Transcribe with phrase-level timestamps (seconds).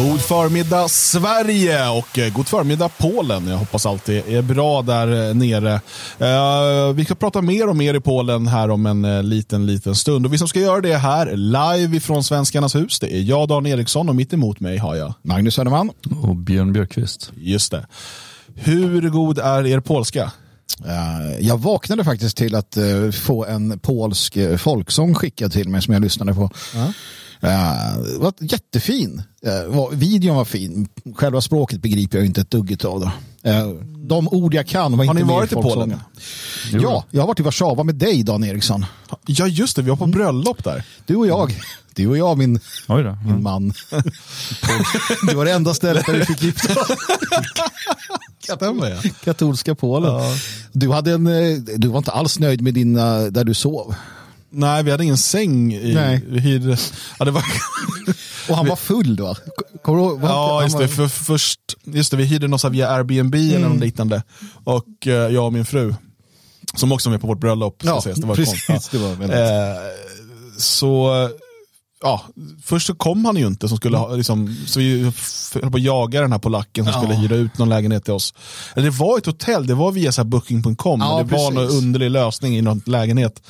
[0.00, 3.46] God förmiddag Sverige och eh, god förmiddag Polen.
[3.46, 5.80] Jag hoppas allt är bra där eh, nere.
[6.20, 10.26] Uh, vi ska prata mer och mer i Polen här om en liten, liten stund.
[10.26, 13.66] Och vi som ska göra det här live ifrån Svenskarnas hus, det är jag, Dan
[13.66, 15.90] Eriksson, och mitt emot mig har jag Magnus Söderman
[16.22, 17.32] och Björn Björkqvist.
[17.36, 17.86] Just det.
[18.54, 20.32] Hur god är er polska?
[21.40, 22.78] Jag vaknade faktiskt till att
[23.12, 26.50] få en polsk folksång skickad till mig som jag lyssnade på.
[26.74, 26.90] Uh.
[27.44, 29.22] Uh, var jättefin.
[29.46, 30.88] Uh, videon var fin.
[31.14, 33.00] Själva språket begriper jag inte ett dugg av.
[33.00, 33.10] Då.
[33.50, 33.74] Uh,
[34.10, 36.00] de ord jag kan var har inte ni varit i Polen?
[36.72, 38.86] Ja, jag har varit i Warszawa med dig Dan Eriksson.
[39.26, 40.84] Ja just det, vi var på bröllop där.
[41.06, 41.60] Du och jag.
[41.94, 43.16] Du och jag, min, mm.
[43.24, 43.68] min man.
[45.28, 46.74] det var det enda stället där vi fick gifta
[49.24, 50.12] Katolska Polen.
[50.12, 50.34] Ja.
[50.72, 51.24] Du, hade en,
[51.76, 53.94] du var inte alls nöjd med din, där du sov.
[54.50, 55.72] Nej, vi hade ingen säng.
[55.74, 56.24] I, Nej.
[56.28, 56.76] Vi hyrde,
[57.18, 57.44] ja, det var,
[58.48, 59.36] och han var full då?
[59.84, 60.20] Du ihåg?
[60.22, 60.88] Ja, just det.
[60.88, 62.16] För, först, just det.
[62.16, 63.56] Vi hyrde något via Airbnb mm.
[63.56, 64.22] eller något liknande.
[64.64, 65.94] Och eh, jag och min fru,
[66.74, 67.82] som också var med på vårt bröllop.
[67.84, 68.18] Ja, ses.
[68.18, 68.66] Det var precis.
[68.66, 69.00] Konstigt.
[69.00, 69.38] Det var väldigt...
[69.38, 71.10] eh, så,
[72.02, 72.22] ja,
[72.64, 73.68] först så kom han ju inte.
[73.68, 75.12] Som skulle ha, liksom, så vi
[75.62, 77.00] höll på att jaga den här polacken som Ja.
[77.00, 78.34] skulle hyra ut någon lägenhet till oss.
[78.74, 81.00] Eller det var ett hotell, det var via booking.com.
[81.00, 81.50] Ja, det var precis.
[81.50, 83.42] någon underlig lösning i någon lägenhet.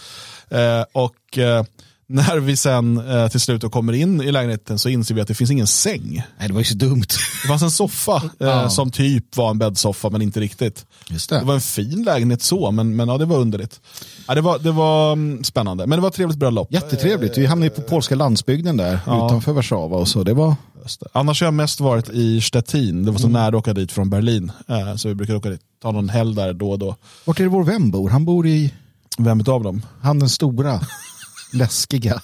[0.50, 1.64] Eh, och eh,
[2.06, 5.34] när vi sen eh, till slut kommer in i lägenheten så inser vi att det
[5.34, 6.22] finns ingen säng.
[6.38, 7.04] Nej, det var ju så dumt.
[7.42, 8.70] Det fanns en soffa Ja.
[8.70, 10.86] som typ var en bäddsoffa men inte riktigt.
[11.08, 13.80] Just Det var en fin lägenhet så, men, men ja, det var underligt.
[14.28, 16.72] Ja, det var, det var mm, spännande, men det var ett trevligt bröllop.
[16.72, 17.38] Jättetrevligt.
[17.38, 19.26] Vi hamnade på polska landsbygden där Ja.
[19.26, 20.22] utanför Warszawa och så.
[20.24, 20.54] Det var
[21.00, 21.06] det.
[21.12, 24.10] Annars har jag mest varit i Stettin, det var så nära att åka dit från
[24.10, 24.52] Berlin.
[24.96, 26.96] Så vi brukar åka dit, ta någon helg där då och då.
[27.24, 28.10] Vart är det vår vän bor?
[28.10, 28.72] Han bor i,
[29.24, 29.82] Vem utav dem?
[30.00, 30.80] han den stora,
[31.52, 32.20] läskiga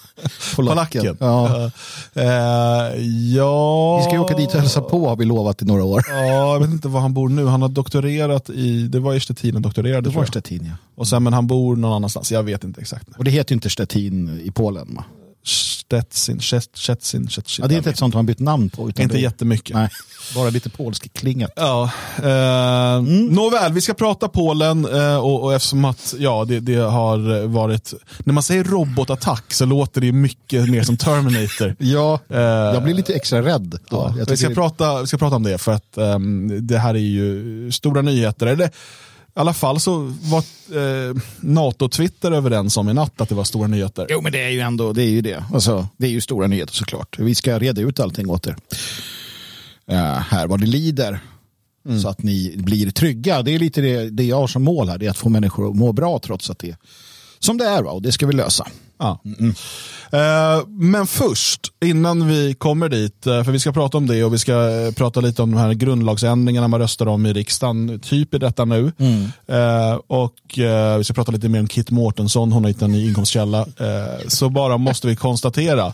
[0.55, 1.01] polacken.
[1.01, 1.17] Polacken?
[1.19, 1.71] Ja.
[2.13, 3.01] Eh,
[3.35, 3.97] ja...
[3.97, 6.05] Vi ska ju åka dit och hälsa på har vi lovat i några år.
[6.09, 7.45] Ja, jag vet inte var han bor nu.
[7.45, 10.25] Han har doktorerat i, det var i Stettin han doktorerade Det var.
[10.25, 10.73] Stettin ja.
[10.95, 13.07] Och sen men han bor någon annanstans, jag vet inte exakt.
[13.17, 15.03] Och det heter ju inte Stettin i Polen va?
[15.47, 17.55] Stettin, Stet- Stettin, Stettin.
[17.63, 18.89] Ja, det är inte ett sånt man bytt namn på.
[18.89, 19.75] Utan Inte det, jättemycket.
[19.75, 19.89] Nej,
[20.35, 21.51] bara lite polsk klingat.
[21.55, 26.75] Ja, eh, Nåväl, vi ska prata Polen eh, och, och eftersom att ja, det, det
[26.75, 31.75] har varit, när man säger robotattack så låter det mycket mer som Terminator.
[31.79, 33.79] Ja, Eh, jag blir lite extra rädd.
[33.89, 36.93] Ja, vi, ska tycker- prata, vi ska prata om det för att ehm, det här
[36.93, 38.47] är ju stora nyheter.
[38.47, 38.69] Eller,
[39.37, 43.67] I alla fall så var eh, NATO-Twitter överens om i natt att det var stora
[43.67, 44.07] nyheter.
[44.09, 45.03] Jo, men det är ju ändå det.
[45.03, 45.43] Är ju det.
[45.53, 47.19] Alltså, det är ju stora nyheter såklart.
[47.19, 48.55] Vi ska reda ut allting åt er.
[49.91, 51.19] Eh, här vad det lider.
[52.01, 53.41] Så att ni blir trygga.
[53.41, 54.97] Det är lite det, det jag har som mål här.
[54.97, 56.77] Det är att få människor att må bra trots att det är
[57.39, 57.83] som det är.
[57.83, 57.91] Va?
[57.91, 58.67] Och det ska vi lösa.
[58.99, 59.19] Ja.
[60.11, 64.33] Eh, men först, innan vi kommer dit, eh, för vi ska prata om det och
[64.33, 68.33] vi ska eh, prata lite om de här grundlagsändringarna man röstar om i riksdagen, typ
[68.33, 68.91] i detta nu.
[69.47, 70.33] Eh, och
[70.97, 73.65] vi ska prata lite mer om Kit Mårtensson, hon har hittat en ny inkomstkälla.
[74.27, 75.93] Så bara måste vi konstatera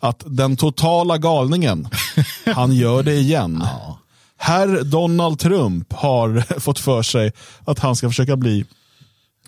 [0.00, 1.88] att den totala galningen,
[2.54, 3.64] han gör det igen.
[4.36, 7.32] Herr Donald Trump har fått för sig
[7.64, 8.64] att han ska försöka bli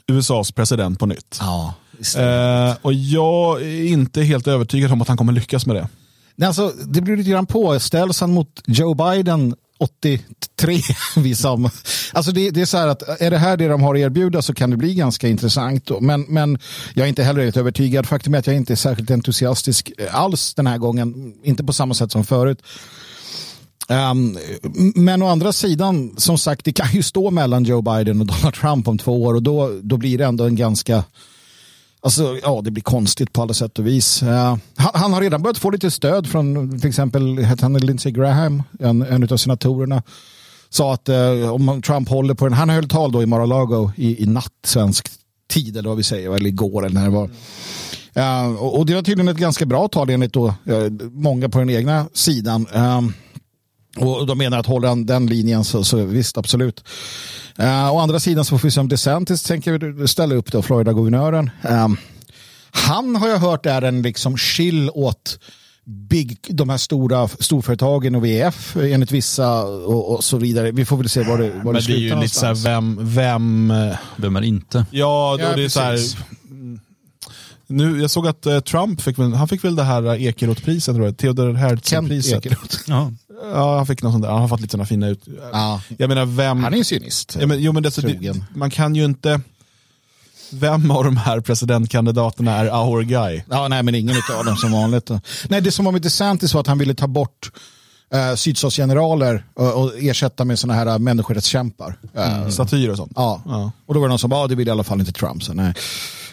[0.07, 1.39] USAs president på nytt.
[1.41, 2.17] Ja, visst.
[2.17, 5.89] Eh, och jag är inte helt övertygad om att han kommer lyckas med det.
[6.37, 7.81] Nej, alltså, det blir lite grann på.
[7.81, 10.81] Ställs han mot Joe Biden 83
[11.17, 11.71] liksom.
[12.13, 14.43] Alltså det, det är så här att är det här det de har att erbjuda
[14.43, 15.91] så kan det bli ganska intressant.
[16.01, 16.59] Men, men
[16.95, 18.07] jag är inte heller helt övertygad.
[18.07, 21.35] Faktum är att jag inte är särskilt entusiastisk alls den här gången.
[21.43, 22.63] Inte på samma sätt som förut.
[23.89, 24.39] Um,
[24.95, 28.55] men å andra sidan, som sagt, det kan ju stå mellan Joe Biden och Donald
[28.55, 31.05] Trump om två år och då, då blir det ändå en ganska
[32.05, 34.23] Alltså, ja, det blir konstigt på alla sätt och vis.
[34.23, 34.29] Uh,
[34.77, 38.63] han, han har redan börjat få lite stöd från till exempel hette han Lindsey Graham,
[38.81, 40.03] en, en av senatorerna.
[40.69, 44.23] Sa att uh, om Trump håller på den, han höll tal då i Mar-a-Lago i,
[44.23, 45.09] i natt svensk
[45.51, 47.31] tid eller vad vi säger, eller igår eller när det var.
[48.17, 50.55] Uh, och, och det var tydligen ett ganska bra tal enligt då,
[51.13, 52.67] många på den egna sidan.
[54.01, 56.85] Eh, och de menar att håller han den linjen så, så visst, absolut.
[57.61, 61.51] Uh, å andra sidan så får vi se om DeSantis tänker ställa upp då, Florida-guvernören.
[61.63, 61.97] Um,
[62.71, 65.39] han har jag hört är en liksom chill åt
[65.85, 70.71] big, de här stora storföretagen och VF enligt vissa och, och så vidare.
[70.71, 72.47] Vi får väl se var det, var Men det det är ju slutar lite så
[72.47, 73.15] här, någonstans.
[73.15, 74.87] vem, vem, eh, Vem är inte?
[74.91, 75.99] ja, då Ja, det är så här,
[76.51, 76.81] mm.
[77.67, 81.19] nu, jag såg att eh, Trump fick, väl- han fick väl det här eh, Ekeroth-priset,
[81.19, 82.45] Theodor Herzl-priset.
[82.87, 83.13] Ja.
[83.55, 85.25] Ja, han fick något sånt där, han har fått lite sådana fina ut.
[85.53, 85.81] Ja.
[85.99, 87.37] Jag menar, vem, Han är ju cynist.
[87.41, 88.45] ja, men, jo, men det, så det, Trogen.
[88.55, 89.41] man kan ju inte,
[90.53, 93.43] vem av de här presidentkandidaterna är our guy?
[93.51, 95.11] Ja, nej, men ingen av dem som vanligt.
[95.49, 97.51] Nej, det som var med DeSantis var att han ville ta bort
[98.15, 101.99] eh, sydstatsgeneraler och, och ersätta med sådana här människorättskämpar.
[102.15, 103.13] Eh, Satir och sånt.
[103.17, 103.43] Ja.
[103.47, 103.73] Ja.
[103.87, 105.43] och då var det någon som bara, ah, det vill i alla fall inte Trump.
[105.43, 105.75] Så nej.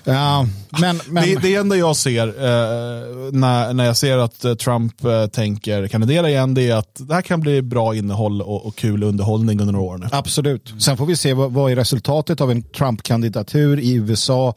[0.04, 0.48] Ja,
[0.82, 5.04] men, men, Det, det enda jag ser eh, när, när jag ser att eh, Trump
[5.06, 8.76] eh, tänker kandidera igen, det är att det här kan bli bra innehåll och, och
[8.76, 10.08] kul underhållning under några år nu.
[10.12, 10.74] Absolut.
[10.80, 14.54] Sen får vi se vad, vad är resultatet av en Trump-kandidatur i USA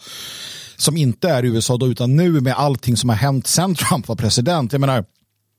[0.77, 4.17] som inte är USA då, utan nu med allting som har hänt sen Trump var
[4.17, 4.73] president.
[4.73, 5.05] Jag menar,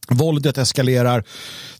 [0.09, 1.23] Våldet eskalerar.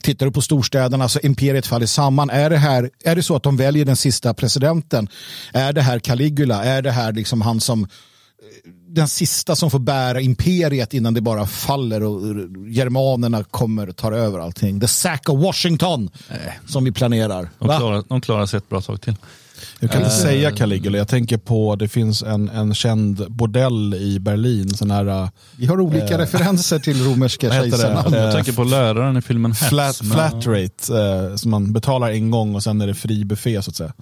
[0.00, 2.30] Tittar du på storstäderna så imperiet faller samman.
[2.30, 5.08] Är det, här, är det så att de väljer den sista presidenten?
[5.52, 6.64] Är det här Caligula?
[6.64, 7.86] Är det här liksom han som
[8.88, 12.20] den sista som får bära imperiet innan det bara faller och
[12.68, 14.80] germanerna kommer och tar över allting.
[14.80, 16.10] The sack of Washington
[16.66, 17.50] som vi planerar.
[17.58, 19.16] De klarar, de klarar sig ett bra tag till.
[19.80, 24.18] Jag kan inte säga Caligula, jag tänker på, det finns en, en känd bordell i
[24.20, 27.76] Berlin, sån här uh, Vi har olika referenser till romerska vad heter det?
[27.76, 28.16] kejsarna.
[28.16, 29.68] Eh, Jag tänker på läraren i filmen Hats.
[29.68, 30.98] flat, men- flat rate,
[31.30, 33.92] eh, som man betalar en gång och sen är det fri buffé så att säga.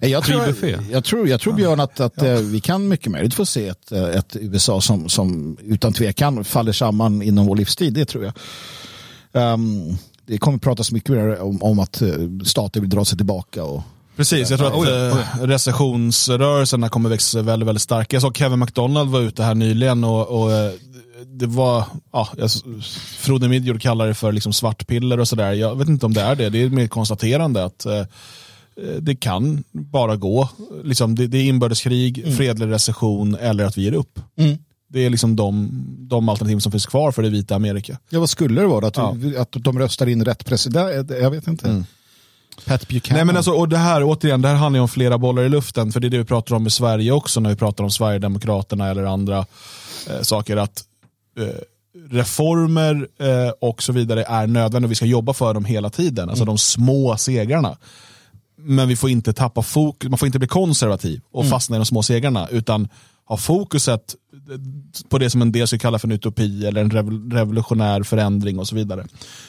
[0.00, 0.42] Jag tror,
[0.90, 3.92] jag tror, jag tror Björn att, att eh, vi kan mycket möjligt få se ett,
[3.92, 7.92] eh, ett USA som, som utan tvekan faller samman inom vår livstid.
[7.94, 8.32] Det tror jag.
[9.32, 9.96] Ehm,
[10.26, 12.08] det kommer pratas mycket mer om, om att eh,
[12.44, 13.64] stater vill dra sig tillbaka.
[13.64, 13.82] Och,
[14.16, 18.16] Precis, jag tror att eh, recessionsrörelserna kommer växa väldigt, väldigt starka.
[18.16, 20.72] Jag såg Kevin McDonald var ute här nyligen och, och eh,
[21.26, 22.28] det var, ja,
[23.18, 25.52] Frode Midgård kallar det för liksom svartpiller och sådär.
[25.52, 28.02] Jag vet inte om det är det, det är mer konstaterande att eh,
[29.00, 30.48] det kan bara gå.
[30.84, 34.20] Liksom, det, det är inbördeskrig, fredlig recession eller att vi ger upp.
[34.88, 37.98] Det är liksom de, de alternativ som finns kvar för det vita Amerika.
[38.10, 38.86] ja, vad skulle det vara?
[38.86, 39.16] Att, Ja.
[39.38, 41.10] att de röstar in rätt president?
[41.10, 41.84] Jag vet inte.
[42.64, 43.16] Pat Buchanan.
[43.16, 45.92] Nej men alltså, och det här, återigen, det här handlar om flera bollar i luften,
[45.92, 48.90] för det är det vi pratar om i Sverige också när vi pratar om Sverigedemokraterna
[48.90, 49.46] eller andra
[50.10, 50.84] eh, saker, att
[51.38, 51.46] eh,
[52.10, 56.28] reformer eh, och så vidare är nödvändiga och vi ska jobba för dem hela tiden,
[56.28, 57.76] alltså de små segrarna.
[58.56, 61.86] Men vi får inte tappa fokus, man får inte bli konservativ och fastna i de
[61.86, 62.88] små segrarna, utan
[63.26, 64.14] ha fokuset
[65.08, 68.58] på det som en del skulle kalla för en utopi eller en rev- revolutionär förändring
[68.58, 69.06] och så vidare.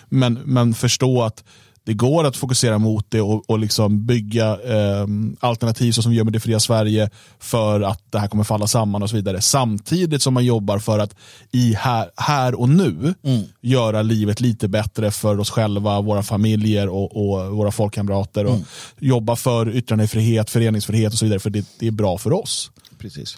[0.10, 1.44] Men, men förstå att
[1.86, 5.08] det går att fokusera mot det och, och liksom bygga eh,
[5.40, 7.10] alternativ som gör med det fria Sverige
[7.40, 9.42] för att det här kommer falla samman och så vidare.
[9.42, 11.16] Samtidigt som man jobbar för att
[11.52, 13.14] i här, här och nu
[13.62, 18.46] göra livet lite bättre för oss själva, våra familjer och, och våra folkkamrater.
[18.46, 18.60] Och
[19.00, 22.72] Jobba för yttrandefrihet, föreningsfrihet och så vidare för det, det är bra för oss.
[22.98, 23.38] Precis.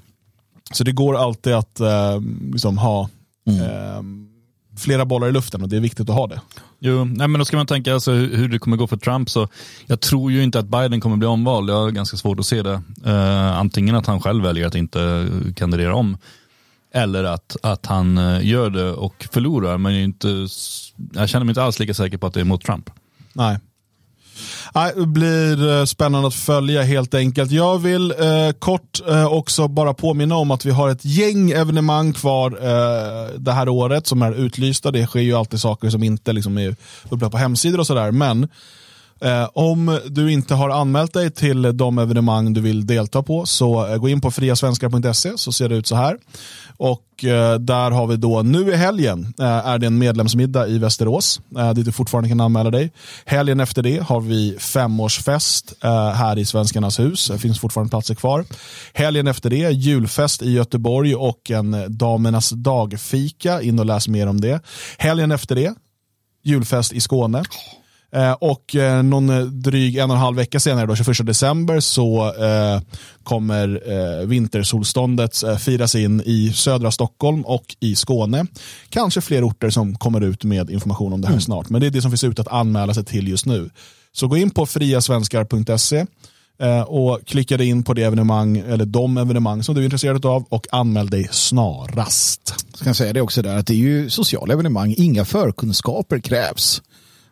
[0.73, 2.21] Så det går alltid att eh,
[2.51, 3.09] liksom ha
[3.47, 3.61] Mm.
[3.61, 4.01] eh,
[4.77, 6.41] flera bollar i luften och det är viktigt att ha det.
[6.79, 9.29] Jo, nej, men då ska man tänka alltså, hur det kommer gå för Trump.
[9.29, 9.47] Så
[9.85, 11.69] jag tror ju inte att Biden kommer bli omvald.
[11.69, 12.81] Jag har ganska svårt att se det.
[13.05, 16.17] Eh, antingen att han själv väljer att inte kandidera om.
[16.93, 19.77] Eller att, att han eh, gör det och förlorar.
[19.77, 20.47] Men jag, är inte,
[21.13, 22.89] jag känner mig inte alls lika säker på att det är mot Trump.
[23.33, 23.57] Nej.
[24.73, 27.51] Det blir eh, spännande att följa helt enkelt.
[27.51, 32.13] Jag vill eh, kort eh, också bara påminna om att vi har ett gäng evenemang
[32.13, 34.91] kvar eh, det här året som är utlysta.
[34.91, 36.75] Det sker ju alltid saker som inte liksom, är
[37.09, 38.11] uppe på hemsidor och sådär.
[38.11, 38.47] Men
[39.21, 43.87] Eh, om du inte har anmält dig till de evenemang du vill delta på så
[43.87, 46.17] eh, gå in på friasvenskar.se så ser det ut så här.
[46.77, 50.77] Och eh, där har vi då, nu i helgen eh, är det en medlemsmiddag i
[50.77, 52.91] Västerås eh, dit du fortfarande kan anmäla dig.
[53.25, 57.27] Helgen efter det har vi femårsfest eh, här i Svenskarnas hus.
[57.27, 58.45] Det finns fortfarande platser kvar.
[58.93, 63.61] Helgen efter det julfest i Göteborg och en damernas dagfika.
[63.61, 64.61] In och läs mer om det.
[64.97, 65.73] Helgen efter det
[66.43, 67.43] julfest i Skåne.
[68.11, 71.79] Eh, och eh, någon eh, dryg en och en halv vecka senare, då, 21 december,
[71.79, 72.33] så
[73.23, 78.45] kommer vintersolståndet firas in i södra Stockholm och i Skåne.
[78.89, 81.91] Kanske fler orter som kommer ut med information om det här snart, men det är
[81.91, 83.69] det som finns ut att anmäla sig till just nu.
[84.11, 86.05] Så gå in på friasvenskar.se
[86.87, 90.45] och klicka dig in på det evenemang, eller de evenemang som du är intresserad av
[90.49, 92.65] och anmäl dig snarast.
[92.85, 96.81] Jag säga det också där att det är ju sociala evenemang, inga förkunskaper krävs.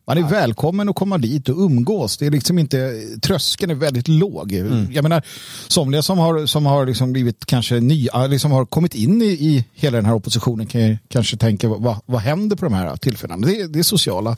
[0.07, 2.17] Man är välkommen att komma dit och umgås.
[2.17, 4.53] Det är liksom inte, tröskeln är väldigt låg.
[4.91, 5.24] Jag menar,
[5.67, 9.65] somliga som har, som har liksom blivit kanske nya, liksom har kommit in i, i
[9.74, 13.47] hela den här oppositionen kan ju kanske tänka, vad, vad händer på de här tillfällena?
[13.47, 14.38] Det det är sociala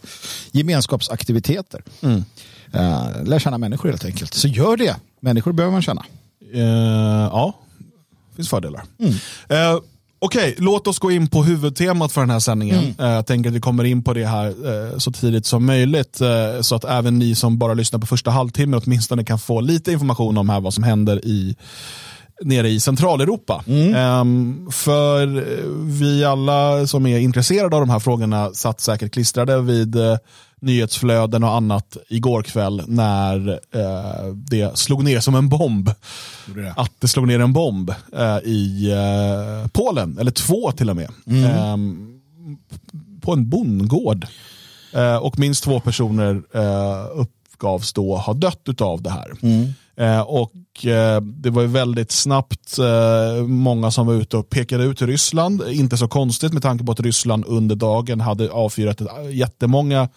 [0.51, 1.83] gemenskapsaktiviteter.
[2.75, 4.33] Uh, lär känna människor helt enkelt.
[4.33, 4.95] Så gör det.
[5.19, 6.05] Människor behöver man känna.
[6.53, 6.61] Eh,
[7.31, 7.53] ja,
[8.29, 8.83] det finns fördelar.
[9.49, 9.79] Eh,
[10.19, 12.95] Okej, låt oss gå in på huvudtemat för den här sändningen.
[12.99, 16.21] Eh, jag tänker att vi kommer in på det här eh, så tidigt som möjligt.
[16.21, 19.91] Eh, så att även ni som bara lyssnar på första halvtimmen åtminstone kan få lite
[19.91, 21.55] information om här vad som händer i,
[22.43, 23.63] nere i Centraleuropa.
[23.95, 25.25] Ehm, för
[25.99, 30.17] vi alla som är intresserade av de här frågorna satt säkert klistrade vid eh,
[30.61, 35.89] nyhetsflöden och annat igår kväll när eh, det slog ner som en bomb.
[36.55, 36.73] det?
[36.77, 41.09] Att det slog ner en bomb eh, i eh, Polen, eller två till och med.
[41.27, 42.19] Ehm,
[43.21, 44.27] på en bondgård.
[44.93, 49.31] Eh, och minst två personer eh, uppgavs då ha dött av det här.
[49.99, 54.83] Eh, och eh, det var ju väldigt snabbt eh, många som var ute och pekade
[54.83, 55.63] ut Ryssland.
[55.69, 59.01] Inte så konstigt med tanke på att Ryssland under dagen hade avfyrat
[59.31, 60.09] jättemånga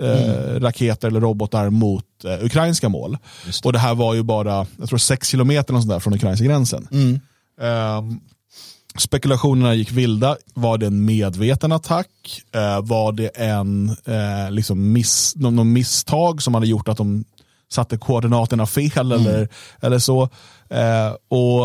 [0.00, 2.04] eh, raketer eller robotar mot
[2.40, 3.18] ukrainska mål.
[3.64, 6.44] Och det här var ju bara, jag tror sex kilometer eller sånt där från ukrainska
[6.44, 6.88] gränsen.
[7.60, 8.20] Ehm,
[8.98, 10.36] spekulationerna gick vilda.
[10.54, 12.08] Var det en medveten attack?
[12.82, 13.96] Var det en
[14.50, 17.24] liksom miss, någon, någon misstag som hade gjort att de
[17.72, 19.48] satte koordinaterna fel eller,
[19.80, 20.22] eller så?
[20.70, 21.64] Eh, och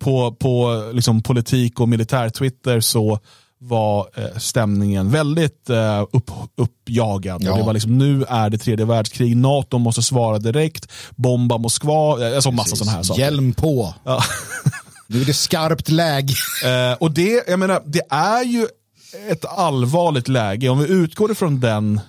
[0.00, 3.18] på, på liksom politik och militär-Twitter så
[3.58, 7.42] var eh, stämningen väldigt eh, upp, uppjagad.
[7.42, 7.52] Ja.
[7.52, 12.28] Och det var liksom, nu är det tredje världskrig, NATO måste svara direkt, bomba Moskva,
[12.28, 13.22] eh, alltså massa sådana här saker.
[13.22, 13.94] Hjälm på.
[14.04, 14.22] Ja.
[15.10, 16.34] Nu är det skarpt läge.
[16.98, 18.66] Och det, jag menar, det är ju
[19.30, 20.68] ett allvarligt läge.
[20.68, 22.00] Om vi utgår ifrån den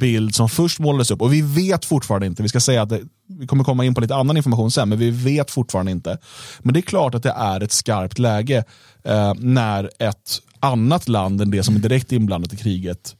[0.00, 3.00] bild som först målades upp, och vi vet fortfarande inte, vi ska säga att det,
[3.26, 6.18] vi kommer komma in på lite annan information sen, men vi vet fortfarande inte.
[6.58, 8.64] Men det är klart att det är ett skarpt läge
[9.02, 13.16] eh, när ett annat land än det som är direkt inblandat i kriget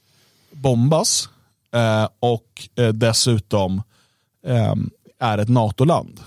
[0.52, 1.28] bombas
[1.74, 3.82] eh, och eh, dessutom
[4.46, 4.74] eh,
[5.20, 6.20] är ett NATO-land.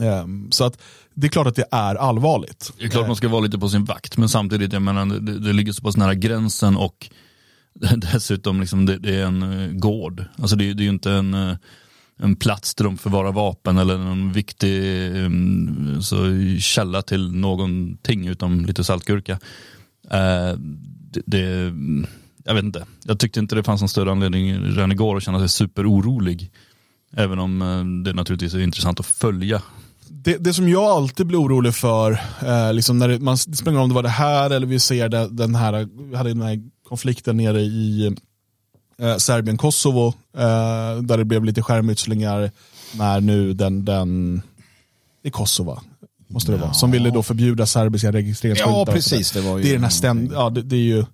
[0.00, 0.78] Eh, så att
[1.14, 2.72] det är klart att det är allvarligt.
[2.78, 5.38] Det är klart man ska vara lite på sin vakt, men samtidigt, jag menar, det,
[5.38, 7.10] det ligger så pass nära gränsen och
[8.12, 10.24] dessutom liksom det, det är en eh, gård.
[10.36, 11.56] Alltså det, det är ju inte en, eh,
[12.18, 14.82] en plats där de förvarar vapen eller en viktig
[16.02, 16.16] så,
[16.60, 19.32] källa till någonting utom lite saltgurka.
[20.10, 20.58] Eh,
[21.12, 22.06] det, det, mm,
[22.44, 25.38] jag vet inte, jag tyckte inte det fanns någon större anledning redan igår att känna
[25.38, 26.50] sig superorolig.
[27.12, 29.62] Även om eh, det naturligtvis är intressant att följa
[30.12, 32.12] det, det som jag alltid blir orolig för,
[32.42, 35.28] eh, liksom när det, man, springer om det var det här eller vi ser det,
[35.28, 35.72] den här,
[36.16, 36.60] hade den här
[36.90, 38.06] konflikten nere i
[38.98, 40.06] eh, Serbien-Kosovo,
[40.36, 42.50] eh, där det blev lite skärmytslingar
[42.92, 44.42] när nu den, den
[45.22, 45.80] i Kosovo,
[46.28, 48.78] måste det vara, som ville då förbjuda serbiska registreringsskyltar.
[48.78, 49.32] Ja, precis.
[49.32, 51.04] Det Det är den här ständ, ja, det, det är ju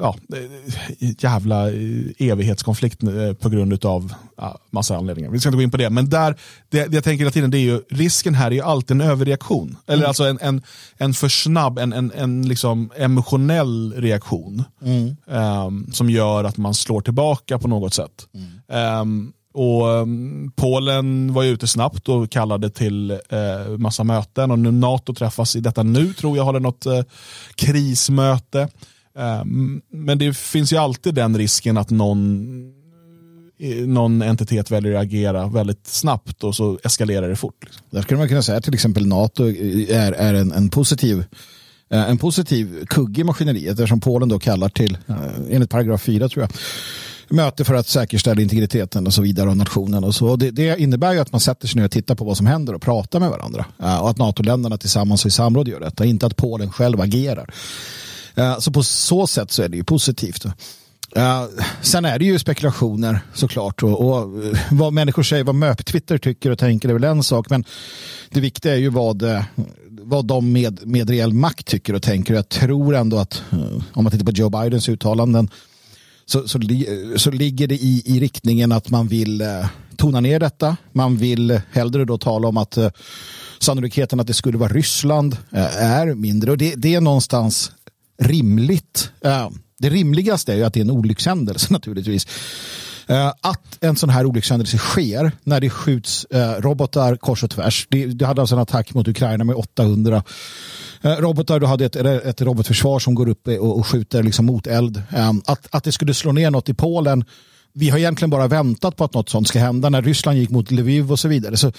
[0.00, 5.30] ja, det är jävla eh, evighetskonflikt eh, på grund av ja, massa anledningar.
[5.30, 6.36] Vi ska inte gå in på det, men där,
[6.68, 9.00] det, det jag tänker hela tiden, det är ju, risken här är ju alltid en
[9.00, 9.76] överreaktion.
[9.86, 10.62] Eller alltså en, en,
[10.96, 14.64] en för snabb, en, en, en liksom emotionell reaktion.
[15.30, 18.28] ehm, som gör att man slår tillbaka på något sätt.
[18.68, 24.58] Ehm, och um, Polen var ju ute snabbt och kallade till eh, massa möten och
[24.58, 27.00] nu NATO träffas i detta nu tror jag håller något eh,
[27.54, 28.68] krismöte.
[29.14, 32.48] Um, men det finns ju alltid den risken att någon,
[33.86, 37.64] någon entitet väljer att agera väldigt snabbt och så eskalerar det fort.
[37.64, 37.86] Liksom.
[37.90, 41.24] Där skulle man kunna säga att till exempel NATO är, är en, en positiv
[41.90, 45.16] eh, en positiv kugge i maskineriet eftersom Polen då kallar till, eh,
[45.50, 46.50] enligt paragraf 4 tror jag,
[47.36, 50.36] möte för att säkerställa integriteten och så vidare av nationen och så.
[50.36, 52.74] Det, det innebär ju att man sätter sig ner och tittar på vad som händer
[52.74, 53.64] och pratar med varandra.
[53.82, 57.54] Eh, Och att NATO-länderna tillsammans och i samråd gör detta, inte att Polen själv agerar.
[58.34, 60.44] Eh, så på så sätt så är det ju positivt.
[61.16, 66.18] Uh, sen är det ju spekulationer såklart och, och eh, vad människor säger, vad MÖP-Twitter
[66.18, 67.64] tycker och tänker är väl en sak men
[68.30, 69.22] det viktiga är ju vad,
[69.88, 72.34] vad de med, med reell makt tycker och tänker.
[72.34, 73.42] Jag tror ändå att
[73.92, 75.50] om man tittar på Joe Bidens uttalanden
[76.26, 76.86] så, så, li,
[77.16, 79.42] så ligger det i, i riktningen att man vill
[79.96, 80.76] tona ner detta.
[80.92, 82.78] Man vill hellre då tala om att
[83.58, 85.36] sannolikheten att det skulle vara Ryssland
[85.78, 87.72] är mindre och det, det är någonstans
[88.18, 89.10] rimligt.
[89.24, 92.26] Eh, det rimligaste är ju att det är en olyckshändelse naturligtvis.
[93.06, 97.86] Eh, Att en sån här olyckshändelse sker när det skjuts eh, robotar kors och tvärs.
[97.90, 100.22] Det hade alltså en attack mot Ukraina med 800
[101.02, 101.60] eh, robotar.
[101.60, 105.02] Du hade ett, ett robotförsvar som går upp och, och skjuter liksom mot eld.
[105.44, 107.24] Att, att det skulle slå ner något i Polen
[107.74, 109.88] vi har egentligen bara väntat på att något sånt ska hända.
[109.88, 111.72] När Ryssland gick mot Lviv och så vidare så,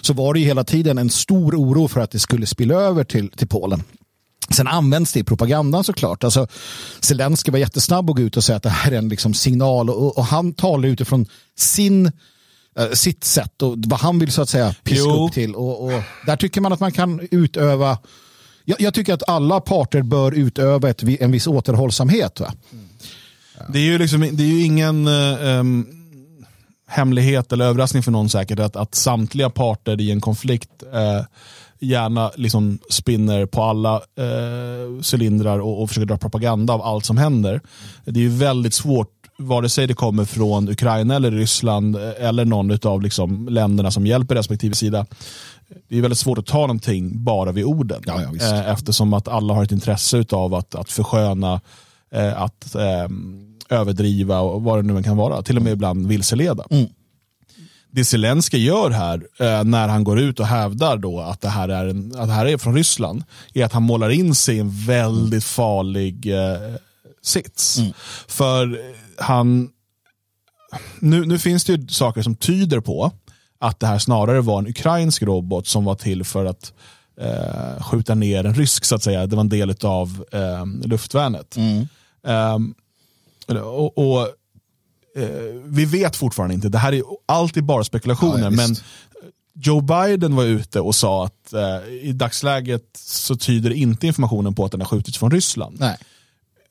[0.00, 3.04] så var det ju hela tiden en stor oro för att det skulle spilla över
[3.04, 3.82] till, till Polen.
[4.50, 6.24] Sen används det i propagandan såklart.
[6.24, 6.46] Alltså,
[7.00, 9.90] Zelensky var jättesnabb att gå ut och säga att det här är en liksom signal
[9.90, 11.26] och, och han talar utifrån
[11.58, 12.06] sin,
[12.78, 15.26] eh, sitt sätt och vad han vill så att säga piska Jo.
[15.26, 15.54] upp till.
[15.54, 17.98] Och, och där tycker man att man kan utöva
[18.64, 22.40] jag, jag tycker att alla parter bör utöva ett, en viss återhållsamhet.
[22.40, 22.52] Va?
[23.68, 25.86] Det är ju liksom, det är ju ingen em,
[26.86, 31.24] hemlighet eller överraskning för någon säkert att, att samtliga parter i en konflikt eh,
[31.80, 37.16] gärna liksom spinner på alla eh, cylindrar och, och försöker dra propaganda av allt som
[37.16, 37.60] händer.
[38.04, 42.78] Det är ju väldigt svårt vare sig det kommer från Ukraina eller Ryssland eller någon
[42.82, 45.06] av liksom länderna som hjälper respektive sida.
[45.88, 48.02] Det är väldigt svårt att ta någonting bara vid orden.
[48.06, 51.60] Ja, ja, eh, eftersom att alla har ett intresse av att, att försköna,
[52.14, 53.08] eh, att eh,
[53.68, 55.42] överdriva och vad det nu kan vara.
[55.42, 56.64] Till och med ibland vilseleda.
[56.70, 56.86] Mm.
[57.94, 61.68] Det Zelensky gör här eh, när han går ut och hävdar då att det, här
[61.68, 63.24] är en, att det här är från Ryssland
[63.54, 66.74] är att han målar in sig i en väldigt farlig eh,
[67.22, 67.78] sits.
[67.78, 67.92] Mm.
[68.28, 68.80] För
[69.18, 69.68] han,
[71.00, 73.12] nu, nu finns det ju saker som tyder på
[73.58, 76.72] att det här snarare var en ukrainsk robot som var till för att
[77.20, 79.26] eh, skjuta ner en rysk så att säga.
[79.26, 81.56] Det var en del av eh, luftvärnet.
[81.56, 81.86] Mm.
[82.22, 82.74] Um,
[83.48, 84.28] och, och
[85.64, 88.44] Vi vet fortfarande inte, det här är alltid bara spekulationer.
[88.44, 88.76] Ja, men.
[89.56, 94.64] Joe Biden var ute och sa att eh, i dagsläget så tyder inte informationen på
[94.64, 95.76] att den har skjutits från Ryssland.
[95.80, 95.98] Nej.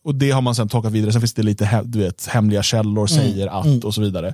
[0.03, 1.11] Och det har man sen tolkat vidare.
[1.11, 3.23] Sen finns det lite du vet, hemliga källor Mm.
[3.23, 4.33] säger att och så vidare.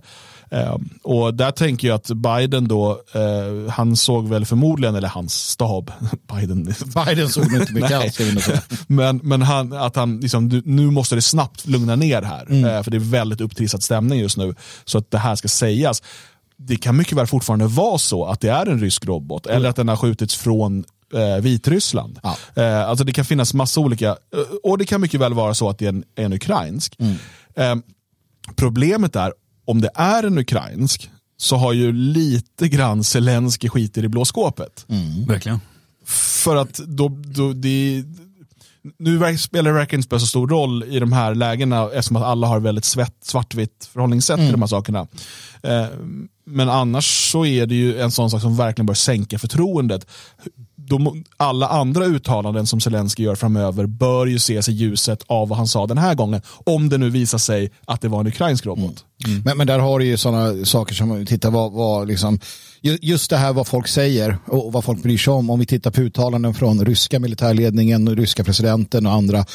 [0.51, 5.33] Eh, och där tänker jag att Biden då, eh, han såg väl förmodligen, eller hans
[5.33, 5.91] stab,
[6.33, 6.73] Biden,
[7.05, 8.19] Biden såg inte mycket alls.
[8.87, 12.41] men, men han, att han liksom, nu måste det snabbt lugna ner här.
[12.51, 14.55] Eh, för det är väldigt upptrissad stämning just nu.
[14.85, 16.03] Så att det här ska sägas.
[16.57, 19.45] Det kan mycket väl fortfarande vara så att det är en rysk robot.
[19.45, 20.83] Eller att den har skjutits från
[21.13, 22.19] eh, Vitryssland.
[22.23, 22.37] Ja.
[22.55, 25.69] Eh, alltså det kan finnas massa olika, eh, och det kan mycket väl vara så
[25.69, 26.97] att det är en, en ukrainsk.
[27.55, 27.75] Eh,
[28.55, 29.33] problemet är,
[29.65, 34.85] om det är en ukrainsk, så har ju lite grann Zelensky skiter i blå skåpet.
[35.27, 35.59] Verkligen.
[36.05, 38.03] För att då, då det,
[38.97, 42.47] nu spelar det verkligen inte så stor roll i de här lägena eftersom att alla
[42.47, 45.07] har väldigt svett, svartvitt förhållningssätt till de här sakerna.
[45.63, 45.85] Eh,
[46.45, 50.07] men annars så är det ju en sån sak som verkligen bör sänka förtroendet.
[50.89, 55.57] De, alla andra uttalanden som Zelensky gör framöver bör ju ses i ljuset av vad
[55.57, 56.41] han sa den här gången.
[56.65, 59.05] Om det nu visar sig att det var en ukrainsk robot.
[59.25, 59.31] Mm.
[59.33, 59.41] Mm.
[59.45, 62.39] Men, men där har du ju sådana saker som, titta vad, vad liksom,
[62.81, 65.49] just det här vad folk säger och vad folk bryr sig om.
[65.49, 69.45] Om vi tittar på uttalanden från ryska militärledningen, och ryska presidenten och andra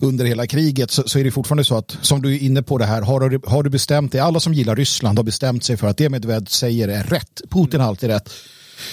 [0.00, 2.78] under hela kriget så, så är det fortfarande så att, som du är inne på
[2.78, 5.76] det här, har du, har du bestämt dig, alla som gillar Ryssland har bestämt sig
[5.76, 7.42] för att det Medved säger är rätt.
[7.50, 8.30] Putin har alltid rätt.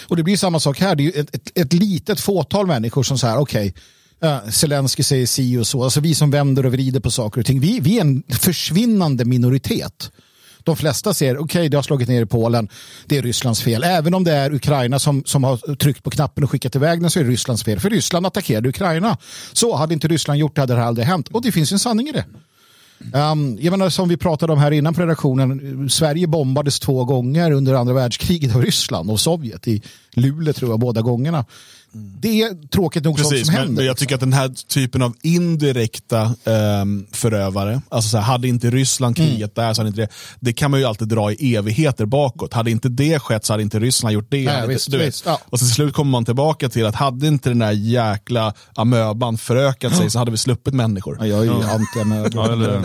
[0.08, 3.04] Och det blir samma sak här, det är ju ett, ett, ett litet fåtal människor
[3.04, 3.74] som säger okej,
[4.24, 5.84] Uh, Zelensky säger si och så.
[5.84, 7.60] Alltså vi som vänder och vrider på saker och ting.
[7.60, 10.12] Vi, vi är en försvinnande minoritet.
[10.64, 12.70] De flesta ser, okej det har slagit ner i Polen,
[13.06, 13.84] det är Rysslands fel.
[13.84, 17.10] Även om det är Ukraina som, som har tryckt på knappen och skickat iväg den
[17.10, 17.80] så är det Rysslands fel.
[17.80, 19.18] För Ryssland attackerade Ukraina.
[19.54, 21.28] Så hade inte Ryssland gjort det hade det här aldrig hänt.
[21.28, 22.26] Och det finns en sanning i det.
[23.14, 27.52] Um, jag menar, som vi pratade om här innan på redaktionen, Sverige bombades två gånger
[27.52, 29.82] under andra världskriget av Ryssland och Sovjet i
[30.14, 31.46] Luleå tror jag båda gångerna.
[31.94, 33.76] Det är tråkigt nog sånt Precis, som men, händer.
[33.76, 38.48] men jag tycker att den här typen av indirekta ehm, förövare, alltså så här, hade
[38.48, 39.30] inte Ryssland Mm.
[39.32, 40.08] kriget där så hade inte det,
[40.40, 42.54] det kan man ju alltid dra i evigheter bakåt.
[42.54, 44.46] Hade inte det skett så hade inte Ryssland gjort det.
[44.46, 45.40] Nej, hade visst, inte, visst, ja.
[45.50, 49.38] Och så till slut kommer man tillbaka till att hade inte den där jäkla amöban
[49.38, 51.18] förökat sig så hade vi sluppit människor.
[51.20, 52.82] Ja, jag är ju Ja, eller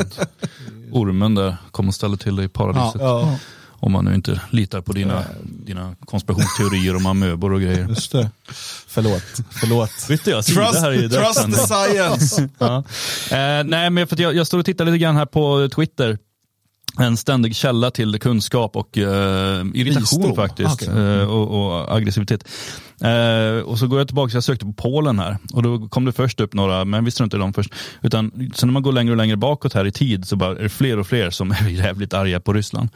[0.92, 3.00] ormen där kom och ställde till det i paradiset.
[3.00, 3.38] Ja,
[3.80, 7.88] Om man nu inte litar på dina, dina konspirationsteorier om amöbor och grejer.
[7.88, 8.30] just det.
[8.86, 9.22] Förlåt.
[9.50, 9.90] Förlåt.
[10.08, 12.48] Bytte jag sida Trust, här i trust the science.
[12.58, 12.84] Ja.
[13.30, 16.18] Eh, nej, men för att jag, jag står och tittar lite grann här på Twitter.
[16.98, 19.04] En ständig källa till kunskap och eh,
[19.74, 20.34] irritation Visdom.
[20.36, 20.88] faktiskt.
[20.88, 21.18] Ah, okej.
[21.20, 22.48] Eh, och, och aggressivitet.
[23.00, 25.38] Eh, och så går jag tillbaka, så jag sökte på Polen här.
[25.52, 27.74] Och då kom det först upp några, men vi struntar i dem först.
[28.02, 30.62] Utan sen när man går längre och längre bakåt här i tid så bara är
[30.62, 32.88] det fler och fler som är jävligt arga på Ryssland.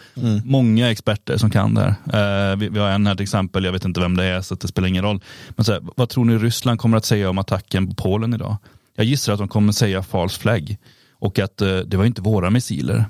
[0.45, 2.53] Många experter som kan det här.
[2.53, 4.55] Eh, vi, vi har en här till exempel, jag vet inte vem det är så
[4.55, 5.21] det spelar ingen roll.
[5.49, 8.57] Men så här, vad tror ni Ryssland kommer att säga om attacken på Polen idag?
[8.97, 10.77] Jag gissar att de kommer säga false flag.
[11.19, 13.05] Och att eh, det var inte våra missiler.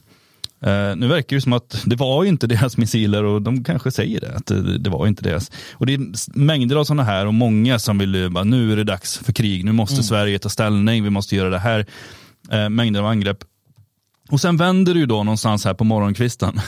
[0.62, 4.20] Eh, nu verkar det som att det var inte deras missiler och de kanske säger
[4.20, 5.50] det, att det, det var inte deras.
[5.72, 6.00] Och det är
[6.38, 9.64] mängder av sådana här och många som vill, bara, nu är det dags för krig,
[9.64, 11.86] nu måste Sverige ta ställning, vi måste göra det här.
[12.50, 13.44] Eh, mängder av angrepp.
[14.30, 16.60] Och sen vänder ju då någonstans här på morgonkvisten.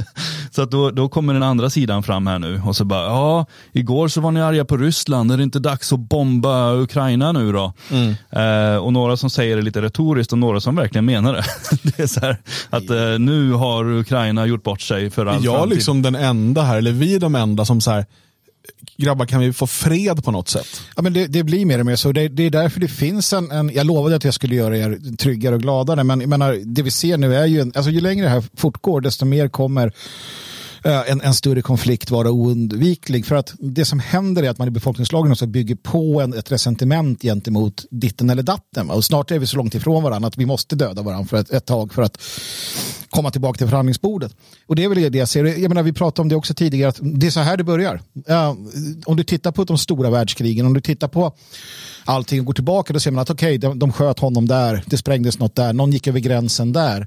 [0.50, 3.46] så att då, då kommer den andra sidan fram här nu och så bara, ja,
[3.72, 7.52] igår så var ni arga på Ryssland, är det inte dags att bomba Ukraina nu
[7.52, 7.72] då?
[8.40, 11.44] Eh, och några som säger det lite retoriskt och några som verkligen menar det.
[11.82, 12.38] det är så här
[12.70, 15.76] att eh, nu har Ukraina gjort bort sig för all Jag är framtid.
[15.76, 18.06] liksom den enda här, eller vi är de enda som så här,
[18.96, 20.66] grabbar kan vi få fred på något sätt?
[20.96, 22.12] Ja, men det, det blir mer och mer så.
[22.12, 23.70] Det, det är därför det finns en, en...
[23.74, 26.90] Jag lovade att jag skulle göra er tryggare och gladare, men jag menar, det vi
[26.90, 27.60] ser nu är ju...
[27.60, 29.92] En, alltså, ju längre det här fortgår, desto mer kommer
[30.84, 33.26] eh, en, en större konflikt vara oundviklig.
[33.26, 36.52] För att det som händer är att man i befolkningslagen också bygger på en, ett
[36.52, 38.90] resentiment gentemot ditten eller datten.
[38.90, 41.50] Och snart är vi så långt ifrån varandra att vi måste döda varandra för ett,
[41.50, 42.22] ett tag för att
[43.10, 44.36] komma tillbaka till förhandlingsbordet.
[44.66, 45.44] Och det är väl det jag ser.
[45.44, 48.00] Jag menar, vi pratade om det också tidigare, att det är så här det börjar.
[48.30, 48.54] Uh,
[49.06, 51.32] om du tittar på de stora världskrigen, om du tittar på
[52.04, 54.82] allting och går tillbaka, då ser man att okej, okay, de, de sköt honom där,
[54.86, 57.06] det sprängdes något där, någon gick över gränsen där.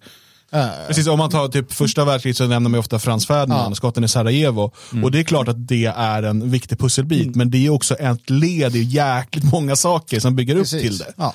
[0.87, 3.73] Precis, om man tar typ första världskriget så nämner man ofta Frans Ferdinand, uh.
[3.73, 4.71] skotten i Sarajevo.
[4.91, 5.03] Mm.
[5.03, 7.37] Och det är klart att det är en viktig pusselbit, mm.
[7.37, 10.73] men det är också ett led i jäkligt många saker som bygger Precis.
[10.73, 11.13] upp till det.
[11.17, 11.33] Ja.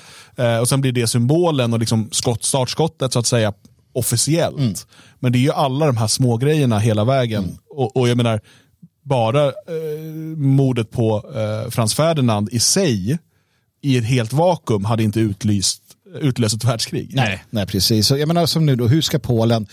[0.55, 3.53] Uh, och sen blir det symbolen och liksom skott, startskottet så att säga
[3.95, 4.57] officiellt.
[4.57, 4.73] Mm.
[5.19, 7.43] Men det är ju alla de här små grejerna hela vägen.
[7.43, 7.57] Mm.
[7.69, 8.41] Och, och, jag menar,
[9.03, 9.53] bara eh,
[10.37, 13.17] mordet på eh, Frans Ferdinand i sig,
[13.81, 15.81] i ett helt vakuum, hade inte utlyst,
[16.21, 17.11] utlöst ett världskrig.
[17.15, 18.07] Nej, nej precis.
[18.07, 19.67] Så jag menar som nu då, hur ska Polen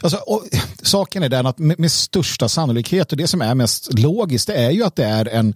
[0.00, 0.44] Alltså, och,
[0.82, 4.54] saken är den att med, med, största sannolikhet och det som är mest logiskt det
[4.54, 5.54] är ju att det är en,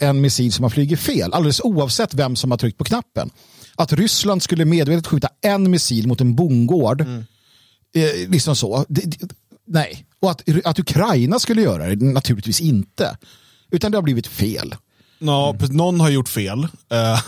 [0.00, 1.32] en missil som har flugit fel.
[1.32, 3.30] Alldeles oavsett vem som har tryckt på knappen
[3.74, 7.00] att Ryssland skulle medvetet skjuta en missil mot en bondgård.
[7.00, 7.24] Mm.
[7.94, 8.84] Eh, liksom så.
[8.88, 9.28] Det, det,
[9.66, 10.06] nej.
[10.20, 13.16] Och att, att Ukraina skulle göra det, naturligtvis inte.
[13.70, 14.74] Utan det har blivit fel.
[15.18, 15.76] Ja, mm.
[15.76, 16.58] någon har gjort fel.
[16.64, 17.20] Uh,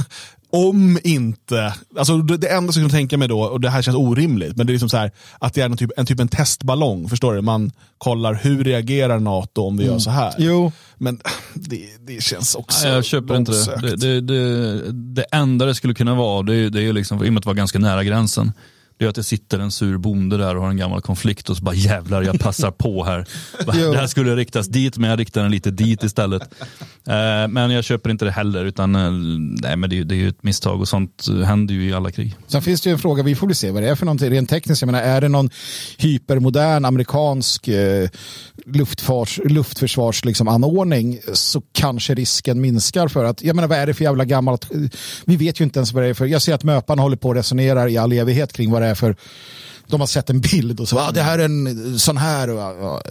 [0.54, 3.82] om inte, alltså det, det enda som jag kan tänka mig då, och det här
[3.82, 6.20] känns orimligt, men det är liksom så här, att det är en typ, en typ
[6.20, 7.42] en testballong, förstår du?
[7.42, 9.92] Man kollar hur reagerar NATO om vi mm.
[9.94, 10.34] gör så här.
[10.38, 10.72] Jo.
[10.98, 11.20] Men
[11.54, 13.96] det, det känns också Nej, Jag köper inte det.
[13.96, 14.92] Det, det.
[14.92, 17.56] det, enda det skulle kunna vara, det, det är liksom, i och med att vara
[17.56, 18.52] ganska nära gränsen,
[18.98, 21.56] det är att det sitter en sur bonde där och har en gammal konflikt och
[21.56, 23.26] så bara jävlar jag passar på här.
[23.66, 26.42] det här skulle riktas dit men jag riktar den lite dit istället.
[27.06, 29.10] Eh, men jag köper inte det heller utan eh,
[29.62, 32.36] nej, men det, det är ju ett misstag och sånt händer ju i alla krig.
[32.46, 34.30] Sen finns det ju en fråga, vi får väl se vad det är för någonting
[34.30, 34.82] rent tekniskt.
[34.82, 35.50] Jag menar, är det någon
[35.98, 38.08] hypermodern amerikansk eh,
[38.66, 43.94] luftfars, luftförsvars liksom, anordning så kanske risken minskar för att, jag menar vad är det
[43.94, 44.70] för jävla gammalt,
[45.24, 47.28] vi vet ju inte ens vad det är för, jag ser att möparna håller på
[47.28, 49.16] och resonerar i all evighet kring vad det är för,
[49.86, 52.50] de har sett en bild och så, ah, det här är en sån här.
[52.50, 53.02] Och, och,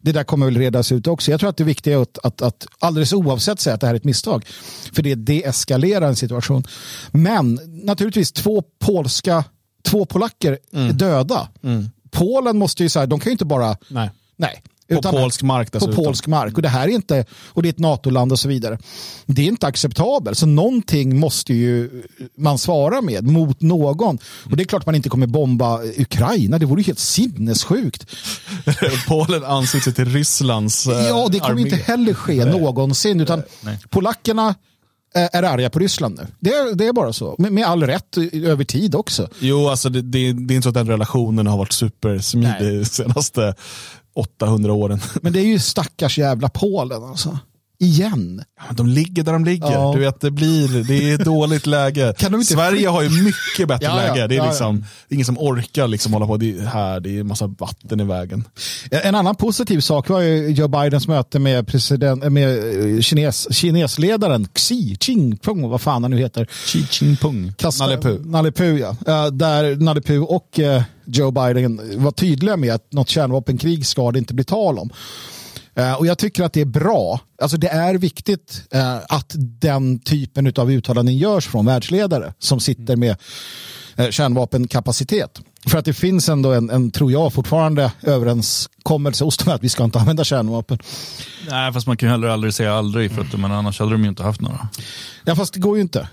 [0.00, 1.30] det där kommer väl redas ut också.
[1.30, 3.94] Jag tror att det viktiga är att, att, att alldeles oavsett säga att det här
[3.94, 4.46] är ett misstag.
[4.92, 6.64] För det deeskalerar en situation.
[7.10, 9.44] Men naturligtvis två polska,
[9.84, 10.96] två polacker mm.
[10.96, 11.48] döda.
[11.62, 11.90] Mm.
[12.10, 15.94] Polen måste ju säga, de kan ju inte bara, nej, nej på polsk mark dessutom.
[15.94, 16.56] På polsk mark.
[16.56, 18.78] Och det här är inte, och det är ett NATO-land och så vidare.
[19.26, 20.38] Det är inte acceptabelt.
[20.38, 22.02] Så någonting måste ju
[22.36, 24.18] man svara med mot någon.
[24.50, 26.58] Och det är klart man inte kommer bomba Ukraina.
[26.58, 28.06] Det vore ju helt sinnessjukt.
[29.08, 31.62] Polen ansluter sig till Rysslands eh, Ja, det kommer armé.
[31.62, 32.60] inte heller ske Nej.
[32.60, 33.20] någonsin.
[33.20, 33.78] Utan Nej.
[33.90, 34.54] polackerna
[35.14, 36.26] är arga på Ryssland nu.
[36.40, 37.34] Det är, det är bara så.
[37.38, 39.28] Med, med all rätt över tid också.
[39.38, 43.54] Jo, alltså det, det, det är inte så att den relationen har varit supersmidig senaste
[44.16, 45.00] 800 åren.
[45.22, 47.38] Men det är ju stackars jävla Polen alltså.
[47.78, 48.42] Igen.
[48.72, 49.72] de ligger där de ligger.
[49.72, 49.92] Ja.
[49.94, 52.14] Du vet, det, blir, det är ett dåligt läge.
[52.44, 54.26] Sverige har ju mycket bättre ja, läge.
[54.26, 56.36] Det är liksom, ingen som orkar liksom hålla på.
[56.36, 58.44] Det är, här, det är en massa vatten i vägen.
[58.90, 62.58] En annan positiv sak var ju Joe Bidens möte med, president, med
[62.96, 66.44] eh, kines, kinesledaren Xi Jinping, vad fan han nu heter.
[66.44, 67.52] Xi Jinping.
[68.24, 68.78] Nalle Puh.
[69.06, 69.30] Ja.
[69.30, 74.18] Där Nalle Puh och eh, Joe Biden var tydliga med att något kärnvapenkrig ska det
[74.18, 74.90] inte bli tal om.
[75.78, 77.20] Uh, och jag tycker att det är bra.
[77.42, 82.96] Alltså det är viktigt uh, att den typen av uttalanden görs från världsledare som sitter
[82.96, 83.16] med
[84.00, 85.40] uh, kärnvapenkapacitet.
[85.66, 89.68] För att det finns ändå en, en, tror jag, fortfarande överenskommelse hos dem att vi
[89.68, 90.78] ska inte använda kärnvapen.
[91.50, 94.02] Nej, fast man kan ju heller aldrig säga aldrig, för att men annars hade de
[94.02, 94.68] ju inte haft några.
[95.24, 96.08] Ja, fast det går ju inte.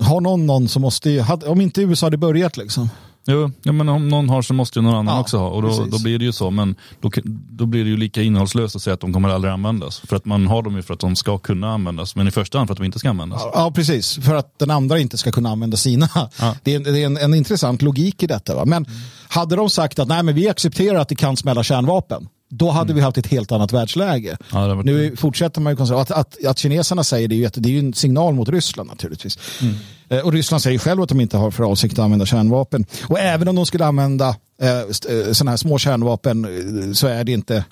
[0.00, 2.88] Har någon någon så måste ju, om inte USA hade börjat liksom.
[3.26, 5.48] Jo, ja, men om någon har så måste ju någon annan ja, också ha.
[5.48, 6.50] Och då, då, blir det ju så.
[6.50, 7.10] Men då,
[7.50, 9.98] då blir det ju lika innehållslöst att säga att de kommer aldrig användas.
[9.98, 12.16] För att man har dem ju för att de ska kunna användas.
[12.16, 13.42] Men i första hand för att de inte ska användas.
[13.54, 14.18] Ja, precis.
[14.22, 16.08] För att den andra inte ska kunna använda sina.
[16.14, 16.56] Ja.
[16.62, 18.54] Det är, det är en, en, intressant logik i detta.
[18.54, 18.64] Va?
[18.64, 18.98] Men mm.
[19.28, 22.28] hade de sagt att nej, men vi accepterar att det kan smälla kärnvapen.
[22.50, 22.96] Då hade mm.
[22.96, 24.36] vi haft ett helt annat världsläge.
[24.52, 27.68] Ja, nu fortsätter man ju konstatera att, att, att kineserna säger det, är ju, det
[27.68, 29.38] är ju en signal mot Ryssland naturligtvis.
[29.62, 29.74] Mm.
[30.08, 32.86] Eh, och Ryssland säger själv att de inte har för avsikt att använda kärnvapen.
[33.08, 37.32] Och även om de skulle använda eh, eh, sådana här små kärnvapen så är det
[37.32, 37.64] inte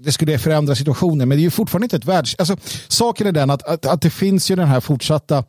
[0.00, 2.36] det skulle förändra situationen, men det är ju fortfarande inte ett världs...
[2.38, 2.56] Alltså,
[2.88, 5.44] saken är den att, att, att det finns ju den här fortsatta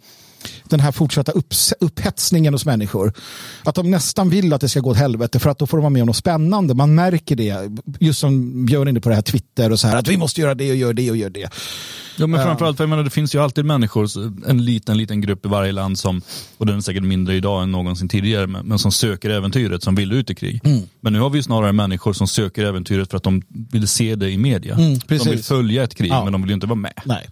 [0.63, 3.13] den här fortsatta upps- upphetsningen hos människor.
[3.63, 5.82] Att de nästan vill att det ska gå åt helvete för att då får de
[5.82, 6.73] vara med om något spännande.
[6.73, 10.08] Man märker det, just som Björn inne på det här Twitter och så här, att
[10.08, 11.49] vi måste göra det och göra det och göra det.
[12.17, 14.10] Ja, men framförallt, för jag menar, det finns ju alltid människor,
[14.47, 16.21] en liten, liten grupp i varje land som,
[16.58, 19.95] och den är säkert mindre idag än någonsin tidigare, men, men som söker äventyret, som
[19.95, 20.62] vill ut i krig.
[20.63, 20.82] Mm.
[21.02, 24.15] Men nu har vi ju snarare människor som söker äventyret för att de vill se
[24.15, 24.75] det i media.
[24.75, 26.23] Mm, de vill följa ett krig, Ja.
[26.23, 26.93] men de vill ju inte vara med.
[27.06, 27.30] Nej.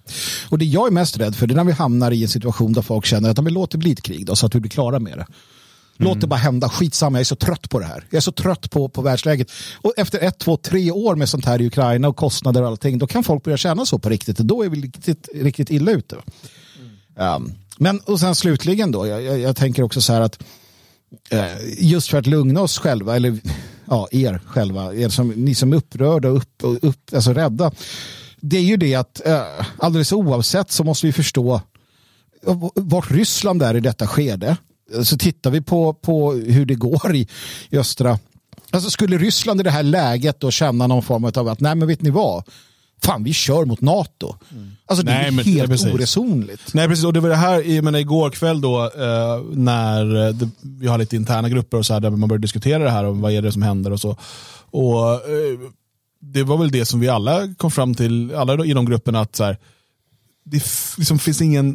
[0.50, 2.74] Och det jag är mest rädd för det är när vi hamnar i en situation
[2.74, 4.72] där folk känner att de vill låta bli ett krig då, så att vi blir
[4.72, 5.26] klara med det.
[6.00, 8.04] Låt det bara hända, skitsamma, jag är så trött på det här.
[8.10, 9.52] Jag är så trött på, på världsläget.
[9.76, 12.98] Och efter ett, två, tre år med sånt här i Ukraina och kostnader och allting,
[12.98, 14.38] då kan folk börja känna så på riktigt.
[14.38, 16.16] Då är vi riktigt, riktigt illa ute.
[17.16, 20.44] Um, men och sen slutligen då, jag, jag, jag tänker också så här att
[21.30, 21.46] eh,
[21.80, 23.40] just för att lugna oss själva, eller
[23.86, 27.72] ja, er själva, er som, ni som är upprörda och upp, och upp, alltså rädda.
[28.42, 29.42] Det är ju det att eh,
[29.78, 31.62] alldeles oavsett så måste vi förstå
[32.76, 34.58] vart Ryssland är i detta skede.
[35.04, 37.28] Så tittar vi på, på hur det går i,
[37.70, 38.20] i östra...
[38.72, 41.88] Alltså skulle Ryssland i det här läget då känna någon form av att nej men
[41.88, 42.44] vet ni vad?
[43.02, 44.36] Fan vi kör mot NATO.
[44.86, 45.94] Alltså det Nej, är men- helt precis.
[45.94, 46.74] oresonligt.
[46.74, 50.34] Nej precis, och det var det här, jag menar, igår kväll då eh, när eh,
[50.34, 53.04] det, vi har lite interna grupper och så här, där man börjar diskutera det här
[53.04, 54.18] och vad är det som händer och så.
[54.72, 55.60] Och eh,
[56.22, 59.36] Det var väl det som vi alla kom fram till, alla i de grupperna, att
[59.36, 59.58] så här,
[60.44, 60.64] det
[60.98, 61.74] liksom finns ingen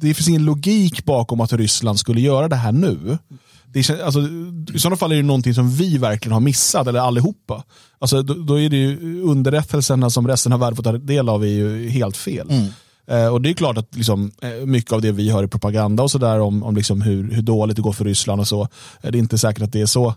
[0.00, 3.18] det finns ingen logik bakom att Ryssland skulle göra det här nu.
[3.66, 4.20] Det kän- alltså,
[4.74, 7.64] I sådana fall är det någonting som vi verkligen har missat, eller allihopa.
[7.98, 11.44] Alltså, då, då är det ju underrättelserna som resten av världen får ta del av
[11.44, 12.48] är ju helt fel.
[13.10, 16.02] Eh, och det är klart att liksom, eh, mycket av det vi hör i propaganda
[16.02, 19.10] och sådär om, om liksom hur, hur dåligt det går för Ryssland och så, eh,
[19.10, 20.14] det är inte säkert att det är så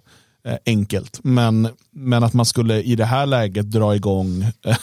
[0.66, 1.20] enkelt.
[1.24, 4.78] Men, men att man skulle i det här läget dra igång, eh,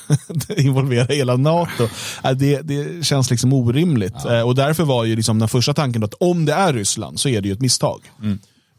[0.65, 1.89] involvera hela NATO,
[2.25, 4.25] eh, det, det känns liksom orimligt.
[4.25, 7.29] Eh, och därför var ju liksom den första tanken att om det är Ryssland så
[7.29, 8.01] är det ju ett misstag.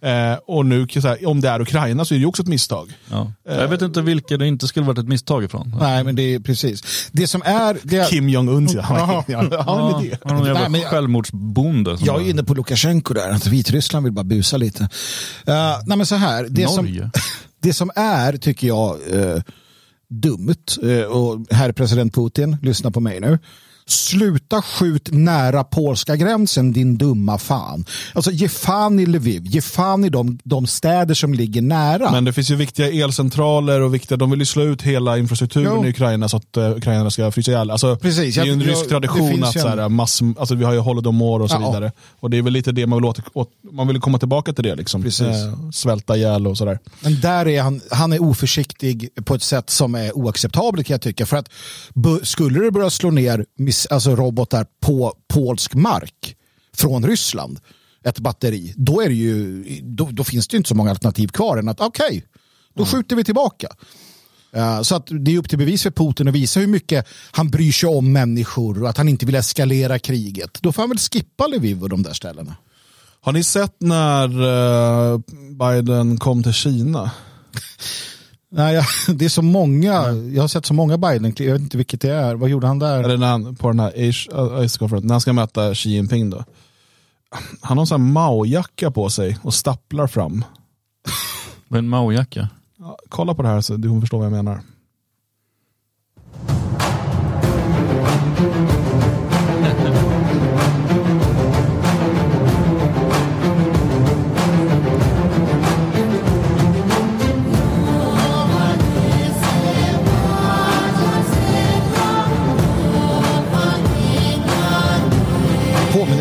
[0.04, 2.48] Eh, och nu, så här, om det är Ukraina så är det ju också ett
[2.48, 2.92] misstag.
[3.12, 3.32] Ja.
[3.44, 5.76] Jag vet inte vilka det inte skulle varit ett misstag ifrån.
[5.80, 7.10] Nej men det är precis.
[7.12, 7.78] Det som är...
[7.84, 9.24] Det är Kim Jong-Un, ja.
[9.28, 10.00] Ja.
[10.02, 10.26] Ni det?
[10.26, 11.98] Någon jävla Nej, men jag- självmordsbonde.
[11.98, 14.84] som Jag är inne på Lukasjenko där, att Vitryssland vill bara busa lite.
[14.84, 14.90] Uh,
[15.86, 17.12] nej men så här, det som, Norge.
[17.62, 19.42] det som är, tycker jag, uh,
[20.10, 23.40] dumt, uh, och herr president Putin, lyssna på mig nu.
[23.88, 27.86] Sluta skjut nära polska gränsen din dumma fan.
[28.14, 32.12] Alltså ge fan i Lviv, ge fan i de, de städer som ligger nära.
[32.12, 35.72] Men det finns ju viktiga elcentraler och viktiga, de vill ju slå ut hela infrastrukturen
[35.76, 35.86] Jo.
[35.86, 37.72] i Ukraina så att uh, ukrainarna ska frysa ihjäl.
[37.72, 40.64] Alltså, Precis, det är ju en jag- rysk tradition att så här, mass, alltså, vi
[40.64, 41.68] har ju holodomor och så Ja.
[41.72, 41.92] vidare.
[42.20, 44.64] Och det är väl lite det man vill, åter, åt, man vill komma tillbaka till
[44.64, 44.76] det.
[44.76, 45.04] Liksom.
[45.04, 45.22] Precis.
[45.28, 46.80] Eh, svälta ihjäl och sådär.
[47.00, 51.02] Men där är han, han är oförsiktig på ett sätt som är oacceptabelt kan jag
[51.02, 51.26] tycka.
[51.26, 51.50] För att
[52.24, 53.46] skulle det börja slå ner
[53.90, 56.36] alltså robotar på polsk mark
[56.76, 57.60] från Ryssland,
[58.04, 61.28] ett batteri, då, är det ju, då, då finns det ju inte så många alternativ
[61.28, 62.24] kvar än att okej,
[62.74, 63.68] då skjuter vi tillbaka.
[64.54, 67.50] Eh, Så att det är upp till bevis för Putin att visa hur mycket han
[67.50, 70.58] bryr sig om människor och att han inte vill eskalera kriget.
[70.62, 72.56] Då får han väl skippa Lviv och de där ställena.
[73.22, 74.30] Har ni sett när
[75.14, 75.20] eh,
[75.60, 77.12] Biden kom till Kina?
[78.56, 78.86] Nej, jag,
[79.18, 80.12] det är så många.
[80.12, 82.36] Jag har sett så många biden Jag vet inte vilket det är.
[82.36, 83.04] Vad gjorde han där?
[83.04, 86.44] Eller när han, på den här Asia Conference, när han ska möta Xi Jinping då.
[87.62, 90.46] Han har en sån här Mao-jacka på sig och stapplar fram.
[91.68, 92.48] Med en Mao-jacka.
[92.78, 94.62] Ja, kolla på det här så du kommer förstå vad jag menar.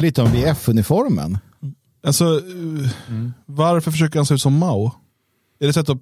[0.03, 1.38] Lite om VF-uniformen.
[2.07, 4.91] Alltså, eh, varför försöker han se ut som Mao?
[5.61, 5.99] Är det sätt att,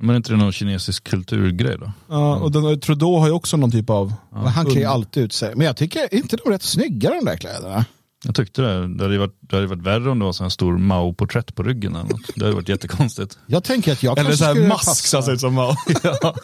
[0.00, 1.92] Men är inte det någon kinesisk kulturgrej då?
[2.08, 4.12] ja, och den, Trudeau har ju också någon typ av...
[4.30, 5.54] Men han klär ju alltid ut sig.
[5.54, 7.84] Men jag tycker inte de rätt snygga de där kläderna.
[8.24, 8.94] Jag tyckte det.
[8.94, 11.54] Det hade ju varit, det hade varit värre om det var så här stor Mao-porträtt
[11.54, 12.20] på ryggen eller något.
[12.34, 13.38] Det hade varit jättekonstigt.
[13.46, 15.74] Jag tänker att jag Eller så här mask han ser ut som Mao.
[16.02, 16.34] ja.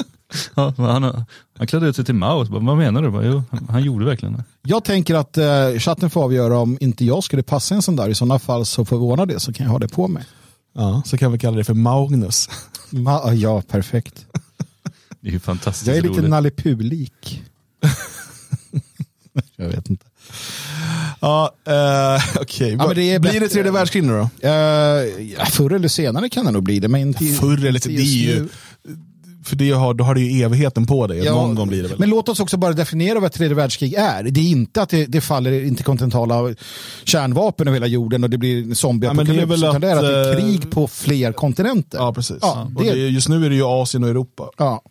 [0.54, 1.24] Ja, han,
[1.58, 2.44] han klädde ut sig till Mao.
[2.44, 3.10] Bara, Vad menar du?
[3.10, 4.44] Bara, Jo, han, gjorde verkligen det.
[4.62, 8.08] Jag tänker att eh, chatten får avgöra om inte jag skulle passa en sån där.
[8.08, 10.24] I sådana fall så får vi ordna det så kan jag ha det på mig.
[10.74, 12.48] Ja, så kan vi kalla det för Magnus.
[12.90, 14.26] Ma- ja, perfekt.
[15.20, 16.30] Det är ju fantastiskt Jag är lite roligt.
[16.30, 17.42] Nalle Puh-lik.
[19.56, 20.06] jag vet inte.
[21.24, 22.76] Ja, eh, okej.
[22.78, 24.48] Ja, det är Blir det tredje världskrig nu då?
[24.48, 24.50] Uh,
[25.38, 26.88] ja, förr eller senare kan det nog bli det.
[26.88, 28.48] Men till- Förr eller till, det är ju...
[29.44, 31.18] för det har, då har du ju evigheten på dig.
[31.18, 31.98] Ja, Någon gång blir det väl.
[31.98, 34.22] Men låt oss också bara definiera vad tredje världskrig är.
[34.22, 36.54] Det är inte att det, det faller interkontinentala
[37.04, 39.28] kärnvapen över hela jorden och det blir Ja, zombieapokalyps.
[39.28, 41.32] men det är väl utan det är att det är att, eh, krig på fler
[41.32, 41.98] kontinenter.
[41.98, 42.38] ja, precis.
[42.40, 44.50] Ja, Och det- det, just nu är det ju Asien och Europa.
[44.58, 44.82] Ja.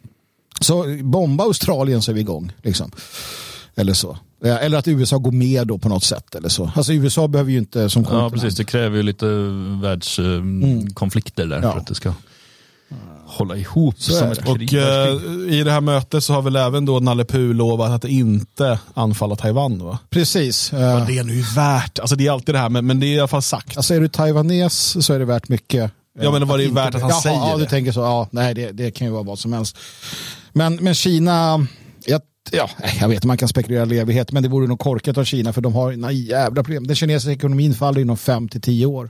[0.62, 2.52] Så bomba Australien så är vi igång.
[2.64, 2.92] Liksom.
[3.76, 4.18] Eller så.
[4.46, 6.36] Ja, Eller att USA går med då på något sätt.
[6.36, 6.72] Eller så.
[6.76, 8.34] Alltså USA behöver ju inte som Ja, kontinent.
[8.34, 8.56] precis.
[8.58, 9.26] Det kräver ju lite
[9.82, 11.72] världskonflikter där Ja.
[11.72, 12.14] för att det ska
[13.26, 14.74] hålla ihop Så som ett krig.
[14.74, 18.06] Och eh, i det här mötet så har väl även då Nalle Puh lovat att
[18.06, 20.00] inte anfalla Taiwan va?
[20.10, 20.74] Precis.
[20.74, 22.00] Vad Uh, det är nu värt.
[22.00, 23.78] Alltså det är alltid det här, men, men det är i alla fall sagt.
[23.78, 25.92] alltså är du taiwanes så är det värt mycket.
[26.22, 27.70] Ja, men vad det inte- värt att han Jaha, säger Ja, du det.
[27.70, 28.00] tänker så.
[28.00, 29.78] Ja, nej, det, det kan ju vara vad som helst.
[30.54, 31.68] Men, men Kina,
[32.06, 35.24] jag, ja, jag vet man kan spekulera i evighet, men det vore nog korkat av
[35.26, 36.88] Kina för de har några jävla problem.
[36.88, 39.10] Den kinesiska ekonomin faller inom 5 till 10 år.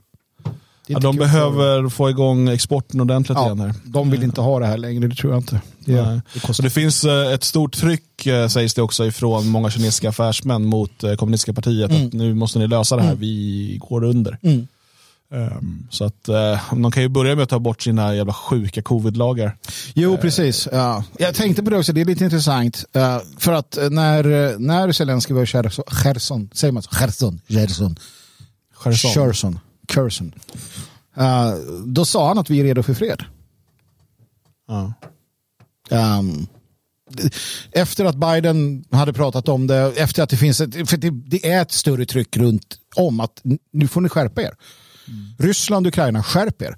[0.88, 3.67] Är Ja, de behöver få igång exporten ordentligt för- igen här.
[3.67, 5.62] ja, De vill inte ha det här längre, det tror jag inte.
[5.80, 6.22] Det, Nej.
[6.34, 10.65] det det finns eh, ett stort tryck, eh, sägs det också, ifrån många kinesiska affärsmän
[10.65, 11.91] mot eh, kommunistiska partiet.
[11.91, 14.38] Att nu måste ni lösa det här, vi går under.
[14.41, 14.67] Mm.
[15.34, 18.82] Ehm, Så att eh, de kan ju börja med att ta bort sina jävla sjuka
[18.82, 19.58] covid-lagar.
[19.93, 20.67] Jo, precis.
[20.72, 21.04] Ja.
[21.17, 22.86] Jag tänkte på det också, det är lite intressant.
[22.93, 25.46] eh, för att när, när Zelenskyj var i
[25.88, 26.89] Cherson, säger man så?
[26.89, 27.96] Cherson, Cherson,
[29.13, 29.60] Cherson.
[29.93, 30.34] Cherson,
[31.86, 33.24] då sa han att vi är redo för fred.
[35.89, 36.48] Um,
[37.72, 41.52] efter att Biden hade pratat om det, efter att det finns ett, för det, det
[41.52, 43.41] är ett större tryck runt om att
[43.72, 44.54] nu får ni skärpa er.
[45.38, 46.78] Ryssland, Ukraina, skärp er.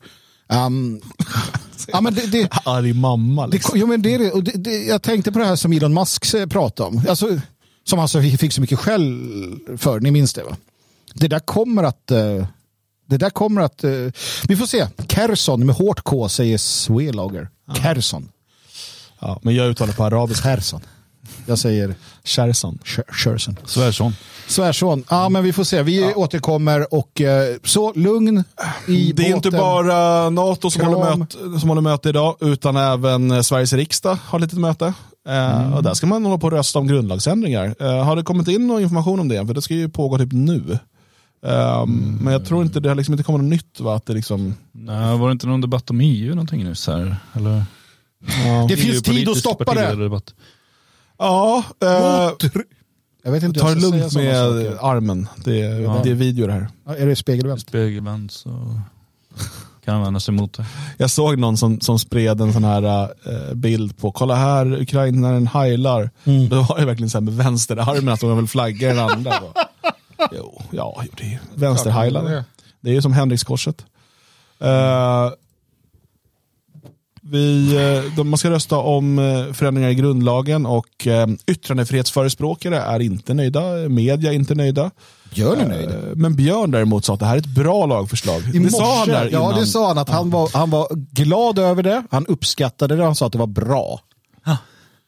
[0.49, 1.01] Um,
[1.87, 3.79] ja, men det, det, Arg mamma det, liksom.
[3.79, 6.33] jo, men det, det, och det, det, jag tänkte på det här som Elon Musk
[6.33, 7.03] eh, pratade om.
[7.09, 7.39] Alltså,
[7.83, 9.29] som alltså fick så mycket skäll
[9.77, 10.57] för, ni minns det va?
[11.13, 12.11] Det där kommer att...
[12.11, 12.47] eh,
[13.07, 13.83] Det där kommer att...
[13.83, 13.91] eh,
[14.47, 14.87] Vi får se.
[15.07, 17.49] Kerson med hårt K säger Swelager.
[17.81, 18.29] Kerson.
[19.19, 20.43] Ja, men jag uttalar på arabiska.
[20.55, 20.81] Kerson.
[21.45, 21.95] Jag säger.
[22.23, 23.57] Cher- Cherson.
[23.65, 24.15] Svärson.
[24.47, 25.03] Svärson.
[25.09, 25.83] Ja, men vi får se.
[25.83, 28.43] Vi återkommer och eh, så lugn
[28.87, 29.59] i Det är inte båten.
[29.59, 30.93] bara NATO som Kram.
[30.93, 34.85] håller, möte, som håller möte idag, utan även eh, Sveriges riksdag har lite möte.
[34.85, 34.93] Eh,
[35.61, 35.73] Mm.
[35.73, 37.75] och där ska man hålla på och rösta om grundlagsändringar.
[37.79, 39.47] Eh, har det kommit in någon information om det?
[39.47, 40.79] För det ska ju pågå typ nu.
[41.45, 43.79] Ehm, Men jag tror inte det har liksom inte kommit något nytt.
[43.79, 43.95] Va?
[43.95, 47.15] Att det liksom, Nej, var det inte någon debatt om EU någonting nyss här?
[47.33, 47.63] Eller?
[48.45, 50.21] ja, Det finns tid att stoppa det.
[51.17, 52.31] Ja eh,
[53.23, 54.35] Jag vet inte ta det lugnt med
[54.81, 55.27] armen.
[55.45, 55.99] Det, är- Ja.
[56.03, 56.67] det är video det här.
[56.85, 57.61] Ja, Är det spegelvänt?
[57.61, 58.79] Spegelvänd så
[59.85, 60.65] kan användas emot det.
[60.97, 65.47] Jag såg någon som, som spred en sån här eh, bild på, kolla här, ukrainaren
[65.47, 66.09] heilar.
[66.23, 66.49] Mm.
[66.49, 69.33] Då var det verkligen så här med vänsterarmen, att de vill flagga den andra.
[70.31, 72.43] Jo, ja, det är vänsterheilare.
[72.81, 73.85] Det är ju som Henrikskorset.
[74.59, 75.29] Eh,
[77.31, 82.99] vi, eh, de, man ska rösta om eh, förändringar i grundlagen och eh, yttrandefrihetsförespråkare är
[82.99, 84.91] inte nöjda, media är inte nöjda.
[85.35, 85.89] Björn är nöjd.
[86.15, 88.41] Men Björn däremot sa att det här är ett bra lagförslag.
[88.55, 89.59] I det sa han morse- där Ja, innan.
[89.59, 89.97] det sa han.
[89.97, 92.03] Att han, var, han var glad över det.
[92.11, 93.03] Han uppskattade det.
[93.03, 93.99] Han sa att det var bra.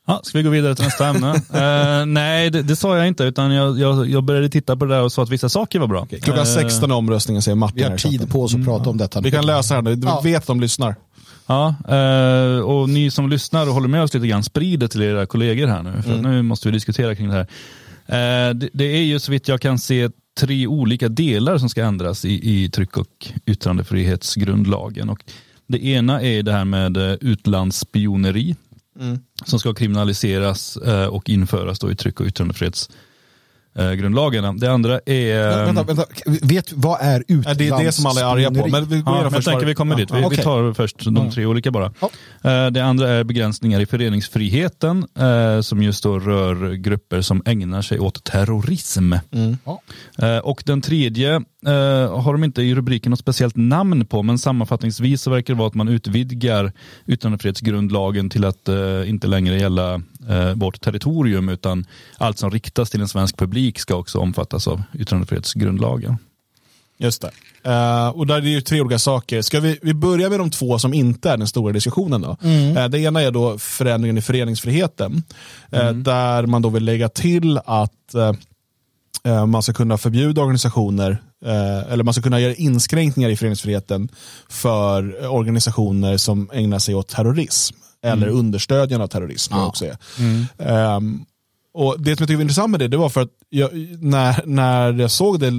[0.10, 1.42] Ja, ska vi gå vidare till nästa ämne?
[1.54, 4.96] Eh, nej, det, det sa jag inte, utan jag, jag, jag började titta på det
[4.96, 6.06] där och sa att vissa saker var bra.
[6.06, 7.78] Klockan Eh, 16 är omröstningen säger Martin.
[7.78, 9.22] Vi har tid på oss att prata om detta.
[9.22, 10.22] Vi kan läsa här nu, vi Ja.
[10.24, 10.96] vet att de lyssnar.
[11.48, 15.02] Ja, eh, och ni som lyssnar och håller med oss lite grann, sprid det till
[15.02, 16.02] era kollegor här nu.
[16.02, 17.48] För nu måste vi diskutera kring det här.
[18.06, 21.84] Eh, det, det är ju så vitt jag kan se tre olika delar som ska
[21.84, 25.10] ändras i, i tryck och yttrandefrihetsgrundlagen.
[25.10, 25.24] Och
[25.68, 28.56] det ena är det här med eh, utlandsspioneri
[29.46, 30.78] som ska kriminaliseras
[31.10, 33.07] och införas då i tryck och yttrandefrihetsgrundlagen.
[34.60, 35.66] Det andra är...
[35.66, 36.06] vänta, vänta.
[36.26, 38.68] Vet vad är Ja, det är det som alla är arga på.
[38.68, 40.12] Men vi går Ja, men tänker vi kommer dit.
[40.12, 41.94] Vi, Ja, vi tar först de tre olika bara.
[42.00, 42.10] Ja.
[42.52, 47.82] Eh, Det andra är begränsningar i föreningsfriheten eh, som just då rör grupper som ägnar
[47.82, 49.14] sig åt terrorism.
[49.66, 49.82] Ja.
[50.20, 54.38] Eh, Och den tredje eh, har de inte i rubriken något speciellt namn på men
[54.38, 56.72] sammanfattningsvis så verkar det vara att man utvidgar
[57.06, 59.94] yttrandefrihetsgrundlagen till att eh, inte längre gälla
[60.30, 61.86] eh, vårt territorium utan
[62.18, 66.18] allt som riktas till en svensk publik ska också omfattas av yttrandefrihetsgrundlagen.
[67.00, 67.32] Just det.
[67.72, 69.42] Eh, och där är det ju tre olika saker.
[69.42, 72.22] Ska vi, vi börja med de två som inte är den stora diskussionen.
[72.22, 72.38] Då.
[72.78, 75.24] Eh, det ena är då förändringen i föreningsfriheten.
[75.72, 77.94] eh, Där man då vill lägga till att
[79.48, 84.10] man ska kunna förbjuda organisationer eller man ska kunna göra inskränkningar i föreningsfriheten
[84.50, 89.54] för eh, organisationer som ägnar sig åt terrorism eller understödjande av terrorism.
[89.56, 89.68] Ja.
[89.68, 89.98] Också är.
[90.58, 91.26] Ehm,
[91.74, 94.46] och Det som jag tyckte var intressant med det, det var för att jag, när,
[94.46, 95.52] när jag såg det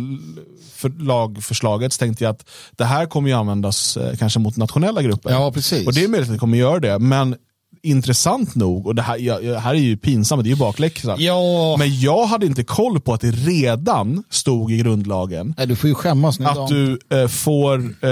[0.74, 5.02] för lagförslaget så tänkte jag att det här kommer ju användas eh, kanske mot nationella
[5.02, 5.30] grupper.
[5.30, 5.86] Ja, precis.
[5.86, 7.36] Och det är möjligt att det kommer göra det, men
[7.82, 11.16] intressant nog, och det här, jag, jag- här är ju pinsamt, det är ju bakläxa.
[11.18, 11.76] Ja.
[11.78, 15.88] Men jag hade inte koll på att det redan stod i grundlagen Nej, du får
[15.88, 16.46] ju skämmas nu.
[16.46, 16.68] att Dan.
[16.70, 18.08] du eh, får eh,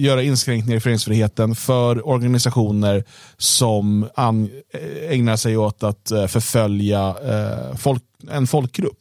[0.00, 3.04] göra inskränkningar i föreningsfriheten för organisationer
[3.38, 8.98] som an, eh, ägnar sig åt att eh, förfölja eh, folk, en folkgrupp.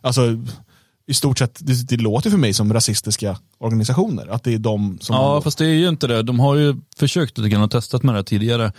[0.00, 0.22] Alltså,
[1.06, 4.26] i stort sett, det, det låter för mig som rasistiska organisationer.
[4.26, 5.16] Att det är de som...
[5.16, 6.22] Ja, fast det är ju inte det.
[6.22, 8.72] De har ju försökt lite grann och testat med det här tidigare.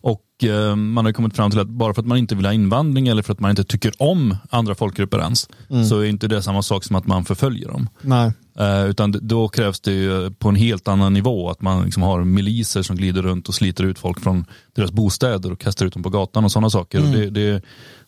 [0.00, 2.52] Och eh, man har kommit fram till att bara för att man inte vill ha
[2.52, 5.48] invandring eller för att man inte tycker om andra folkgrupper ens,
[5.88, 7.88] så är inte det samma sak som att man förföljer dem.
[8.00, 8.32] Nej.
[8.58, 12.24] Eh, utan då krävs det ju på en helt annan nivå att man liksom har
[12.24, 14.44] miliser som glider runt och sliter ut folk från
[14.74, 17.00] deras bostäder och kastar ut dem på gatan och sådana saker.
[17.00, 17.62] Och det, det,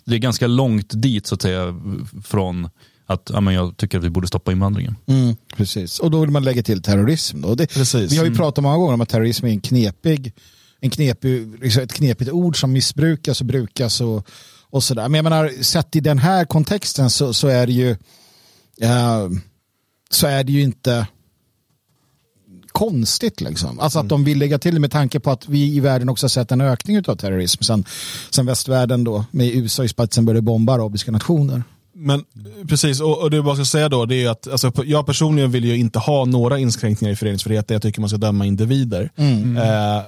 [0.04, 1.80] det är ganska långt dit så att säga
[2.24, 2.68] från
[3.06, 4.96] att ja, men jag tycker att vi borde stoppa invandringen.
[5.06, 7.40] Mm, precis, och då vill man lägga till terrorism.
[7.40, 7.54] Då.
[7.54, 8.12] Det, Precis.
[8.12, 10.32] Vi har ju pratat många gånger om att terrorism är en knepig,
[10.80, 14.26] en knepig, liksom ett knepigt ord som missbrukas och brukas och,
[14.70, 15.08] och sådär.
[15.08, 17.90] Men jag menar, sett i den här kontexten så, så är det ju
[18.80, 19.28] eh,
[20.10, 21.06] så är det ju inte
[22.72, 23.80] konstigt liksom.
[23.80, 26.28] Alltså att de vill lägga till med tanke på att vi i världen också har
[26.28, 27.84] sett en ökning av terrorism sen,
[28.30, 31.62] sen västvärlden då med USA i spetsen började bomba arabiska nationer.
[31.92, 32.24] Men
[32.68, 35.50] precis, och, och det jag bara ska säga då, det är att alltså, jag personligen
[35.50, 37.74] vill ju inte ha några inskränkningar i föreningsfriheten.
[37.74, 39.10] Jag tycker man ska döma individer.
[39.56, 40.02] Eh,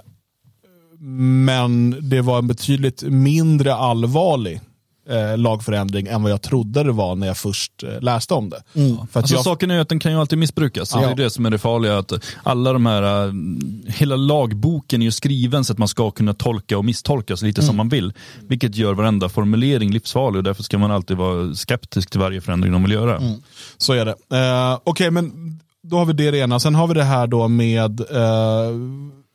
[1.47, 4.61] men det var en betydligt mindre allvarlig
[5.09, 8.63] eh, lagförändring än vad jag trodde det var när jag först eh, läste om det.
[8.73, 10.91] För att Alltså, jag, Saken är att den kan ju alltid missbrukas.
[10.91, 11.99] Det är det som är det farliga.
[11.99, 13.33] Att alla de här, äh,
[13.87, 17.77] hela lagboken är ju skriven så att man ska kunna tolka och misstolkas lite som
[17.77, 18.13] man vill.
[18.41, 22.73] Vilket gör varenda formulering livsfarlig och därför ska man alltid vara skeptisk till varje förändring
[22.73, 23.23] de vill göra.
[23.79, 24.15] Så är det.
[24.37, 25.33] Eh, Okej, men
[25.83, 26.61] då har vi det ena.
[26.61, 28.71] Sen har vi det här då med eh,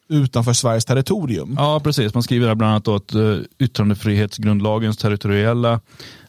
[0.09, 1.55] utanför Sveriges territorium.
[1.57, 2.13] Ja, precis.
[2.13, 5.79] Man skriver här bland annat att uh, yttrandefrihetsgrundlagens territoriella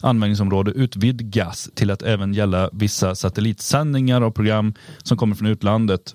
[0.01, 6.14] användningsområde utvidgas till att även gälla vissa satellitsändningar av program som kommer från utlandet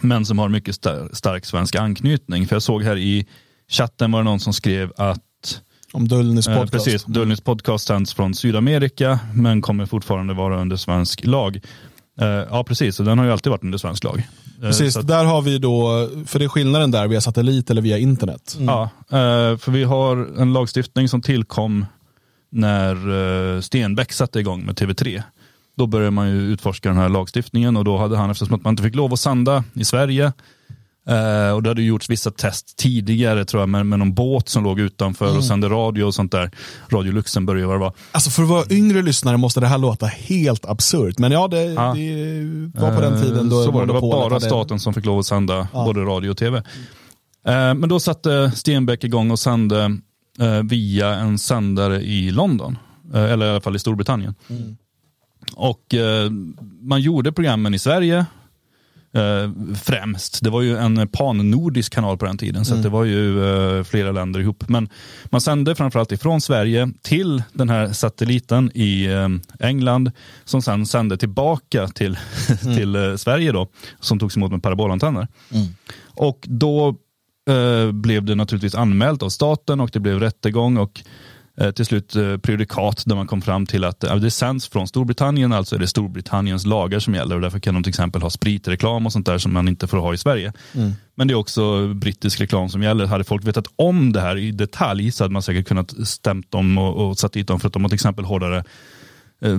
[0.00, 2.46] men som har mycket star- stark svensk anknytning.
[2.46, 3.26] För jag såg här i
[3.68, 5.60] chatten var det någon som skrev att
[5.92, 6.72] Om Dullnys Eh, podcast.
[6.72, 11.60] precis, Dullnys podcast sänds från Sydamerika men kommer fortfarande vara under svensk lag.
[12.20, 14.18] Eh, ja precis, och den har ju alltid varit under svensk lag.
[14.18, 17.82] Eh, Precis, att- där har vi då, för det är skillnaden där via satellit eller
[17.82, 18.56] via internet.
[18.60, 21.86] Ja, eh, för vi har en lagstiftning som tillkom
[22.52, 25.22] när Stenbeck satte igång med TV3.
[25.76, 28.72] Då började man ju utforska den här lagstiftningen och då hade han, eftersom att man
[28.72, 30.32] inte fick lov att sända i Sverige,
[31.10, 34.64] eh, och det hade gjorts vissa test tidigare tror jag med, med någon båt som
[34.64, 36.50] låg utanför och sände radio och sånt där.
[36.88, 37.92] Radio Luxemburg vad det var.
[38.12, 41.18] Alltså för att vara yngre lyssnare måste det här låta helt absurt.
[41.18, 41.94] Men ja, det, Ja.
[42.74, 44.80] det var på den tiden då Eh, så var det, det var bara hade- staten
[44.80, 46.58] som fick lov att sända både radio och tv.
[46.58, 46.62] Eh,
[47.74, 49.98] Men då satte Stenbeck igång och sände
[50.40, 52.78] eh, via en sändare i London.
[53.14, 54.34] Eh, Eller i alla fall i Storbritannien.
[55.54, 56.30] Och eh,
[56.80, 58.26] man gjorde programmen i Sverige
[59.12, 60.44] eh, främst.
[60.44, 63.84] Det var ju en pan-nordisk kanal på den tiden, så att det var ju eh,
[63.84, 64.68] flera länder ihop.
[64.68, 64.88] Men
[65.24, 70.12] man sände framförallt ifrån Sverige till den här satelliten i eh, England,
[70.44, 72.18] som sen sände tillbaka till,
[72.76, 73.68] till eh, Sverige då,
[74.00, 75.28] som togs emot med parabolantenner.
[76.14, 76.96] Och då
[77.50, 81.02] eh, blev det naturligtvis anmält av staten och det blev rättegång och
[81.74, 85.52] till slut eh, prejudikat där man kom fram till att eh, det sänds från Storbritannien,
[85.52, 89.06] alltså är det Storbritanniens lagar som gäller och därför kan de till exempel ha spritreklam
[89.06, 90.52] och sånt där som man inte får ha i Sverige.
[91.14, 93.06] Men det är också brittisk reklam som gäller.
[93.06, 96.78] Hade folk vetat om det här i detalj så hade man säkert kunnat stämt dem
[96.78, 98.64] och, och satt dit dem för att de har till exempel hårdare
[99.40, 99.58] eh,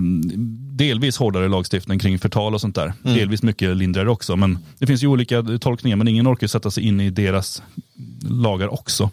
[0.71, 2.93] delvis hårdare lagstiftning kring förtal och sånt där.
[3.03, 4.35] Delvis mycket lindrigare också.
[4.35, 7.63] Men det finns ju olika tolkningar men ingen orkar sätta sig in i deras
[8.29, 9.09] lagar också.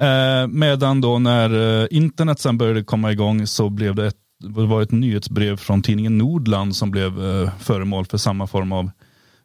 [0.00, 4.66] Eh, medan då när eh, internet sen började komma igång så blev det ett, det
[4.66, 8.90] var ett nyhetsbrev från tidningen Nordland som blev eh, föremål för samma form av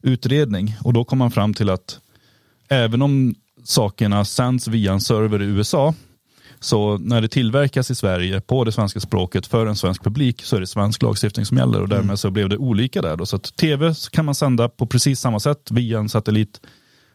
[0.01, 0.76] utredning.
[0.84, 1.99] Och då kom man fram till att
[2.70, 5.93] även om sakerna sänds via en server i USA
[6.60, 10.56] så när det tillverkas i Sverige på det svenska språket för en svensk publik så
[10.56, 13.18] är det svensk lagstiftning som gäller och därmed så blev det olika där.
[13.18, 13.26] Då.
[13.26, 16.62] Så att tv kan man sända på precis samma sätt via en satellit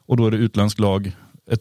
[0.07, 1.13] och då är det utländsk lag.
[1.51, 1.61] Ett,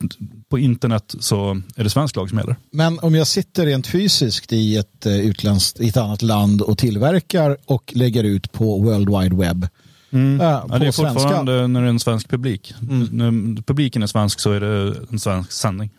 [0.49, 2.55] på internet så är det svensk lag som gäller.
[2.71, 6.77] Men om jag sitter rent fysiskt i ett eh, utländskt, i ett annat land och
[6.77, 9.67] tillverkar och lägger ut på World Wide Web.
[10.11, 10.39] på Mm.
[10.41, 11.13] Ja, det är svenska.
[11.13, 12.73] fortfarande när det är en svensk publik.
[13.11, 15.89] När publiken är svensk så är det en svensk sändning.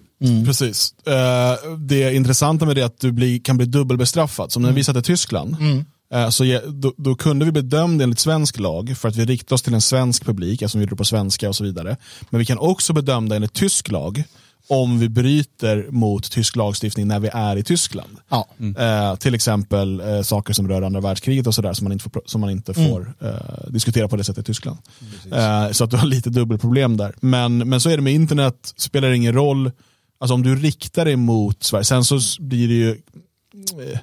[0.46, 0.94] Precis.
[1.06, 4.52] Eh, det intressanta med det är att du kan bli dubbelbestraffad.
[4.52, 5.56] Som när vi satt i Tyskland.
[5.60, 5.82] eh,
[6.30, 9.54] Så ge- då, då kunde vi bli dömda enligt svensk lag för att vi riktar
[9.54, 11.96] oss till en svensk publik, eftersom vi gjorde det på svenska och så vidare.
[12.30, 14.22] Men vi kan också bli dömda enligt tysk lag
[14.70, 18.16] om vi bryter mot tysk lagstiftning när vi är i Tyskland.
[18.28, 18.48] Ja.
[18.78, 22.22] Eh, till exempel eh, saker som rör andra världskriget och sådär som man inte får,
[22.26, 24.78] som man inte får eh, diskutera på det sättet i Tyskland.
[25.32, 27.14] Eh, så att du har lite dubbelproblem där.
[27.20, 29.70] Men, men så är det med internet, spelar det ingen roll.
[30.20, 32.90] Alltså om du riktar dig mot Sverige, sen så blir det ju
[33.92, 33.98] eh,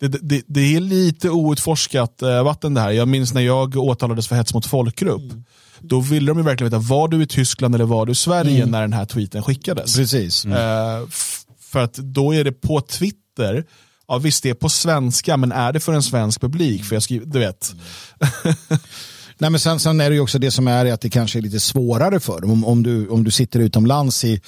[0.00, 2.90] det, det, det är lite outforskat eh, vatten det här.
[2.90, 5.32] Jag minns när jag åtalades för hets mot folkgrupp.
[5.80, 8.66] Då ville de ju verkligen veta, var du i Tyskland eller var du i Sverige
[8.66, 9.96] när den här tweeten skickades?
[9.96, 10.44] Precis.
[10.44, 13.64] Eh, f- för att då är det på Twitter,
[14.08, 16.84] ja visst det är på svenska, men är det för en svensk publik?
[16.84, 17.74] För jag skriver, du vet.
[19.38, 21.42] Nej, men sen, sen är det ju också det som är att det kanske är
[21.42, 22.50] lite svårare för dem.
[22.50, 24.40] Om, om, du, om du sitter utomlands i,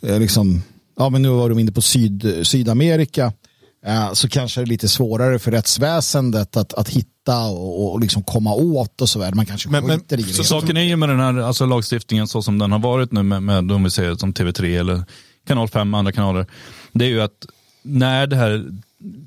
[0.00, 0.62] eh, liksom,
[0.98, 3.30] ja men nu var de inne på Syd, Sydamerika, eh,
[4.12, 8.54] så kanske det är lite svårare för rättsväsendet att, att hitta och, och liksom komma
[8.54, 9.34] åt och så vidare.
[9.34, 10.22] Man kanske Men- men- i det.
[10.22, 13.22] Så saken är ju med den här alltså, lagstiftningen så som den har varit nu
[13.22, 15.04] med, med om vi säger som TV3 eller
[15.46, 16.46] kanal 5 andra kanaler.
[16.92, 17.46] Det är ju att
[17.82, 18.64] när det här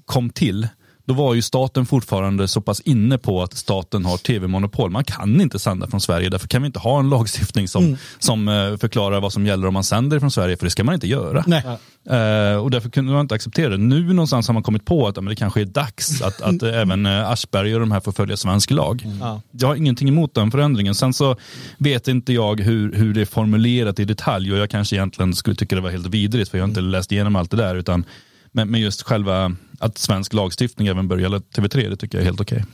[0.06, 0.68] kom till
[1.06, 4.92] då var ju staten fortfarande så pass inne på att staten har tv-monopol.
[4.92, 8.48] Man kan inte sända från Sverige, därför kan vi inte ha en lagstiftning som, som
[8.48, 11.08] eh, förklarar vad som gäller om man sänder från Sverige, för det ska man inte
[11.08, 11.44] göra.
[11.48, 11.64] Nej.
[12.10, 13.78] Eh, och därför kunde man inte acceptera det.
[13.78, 17.06] Nu någonstans har man kommit på att ja, det kanske är dags att, att även
[17.06, 19.06] eh, Aschberg och de här får följa svensk lag.
[19.20, 19.42] Ja.
[19.52, 20.96] Jag har ingenting emot den förändringen.
[20.96, 21.36] Sen så
[21.78, 25.56] vet inte jag hur, hur det är formulerat i detalj och jag kanske egentligen skulle
[25.56, 27.76] tycka det var helt vidrigt för jag har inte läst igenom allt det där.
[27.76, 28.06] Utan,
[28.54, 32.26] men, men just själva att svensk lagstiftning även bör gälla TV3, det tycker jag är
[32.26, 32.66] helt okej.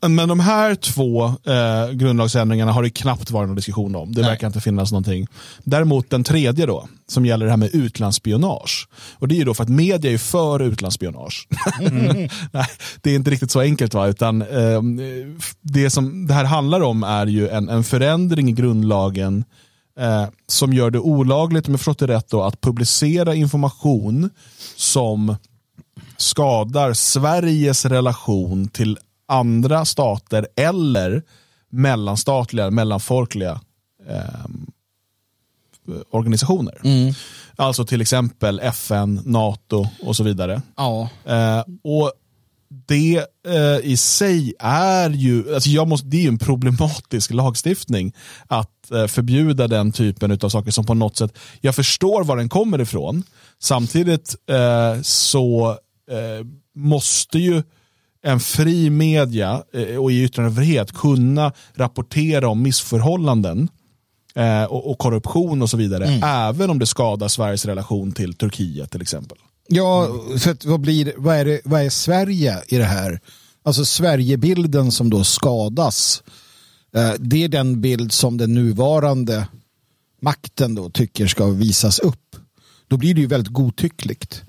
[0.00, 4.12] Men de här två eh, grundlagsändringarna har det knappt varit någon diskussion om.
[4.12, 4.30] Det Nej.
[4.30, 5.26] verkar inte finnas någonting.
[5.64, 8.88] Däremot den tredje då, som gäller det här med utlandsspionage.
[9.12, 11.48] Och det är ju då för att media är för utlandsspionage.
[12.52, 12.66] Nej,
[13.00, 14.82] det är inte riktigt så enkelt va, utan eh,
[15.60, 19.44] det som det här handlar om är ju en, en förändring i grundlagen
[19.98, 24.30] eh, som gör det olagligt, om jag förstått det rätt, då, att publicera information
[24.76, 25.36] som
[26.16, 31.22] skadar Sveriges relation till andra stater eller
[31.70, 33.60] mellanstatliga, mellanfolkliga
[34.08, 34.46] eh,
[36.10, 36.78] organisationer.
[37.56, 40.62] Alltså till exempel FN, NATO och så vidare.
[40.76, 41.08] Ja.
[41.24, 42.12] Eh, och
[42.68, 48.14] det eh, i sig är ju, alltså jag måste, det är ju en problematisk lagstiftning
[48.46, 52.80] att förbjuda den typen av saker som på något sätt, jag förstår var den kommer
[52.80, 53.22] ifrån.
[53.58, 55.70] Samtidigt eh, så
[56.10, 57.62] eh, måste ju
[58.22, 63.68] en fri media eh, och i yttrandefrihet kunna rapportera om missförhållanden
[64.34, 68.90] eh, och, och korruption och så vidare, även om det skadar Sveriges relation till Turkiet
[68.90, 69.38] till exempel.
[69.68, 70.08] Ja,
[70.38, 73.20] för att vad, blir, vad, är det, vad är Sverige i det här?
[73.62, 76.22] Alltså Sverigebilden som då skadas.
[76.94, 79.46] Eh, Det är den bild som den nuvarande
[80.22, 82.36] makten då tycker ska visas upp.
[82.88, 84.42] Då blir det ju väldigt godtyckligt.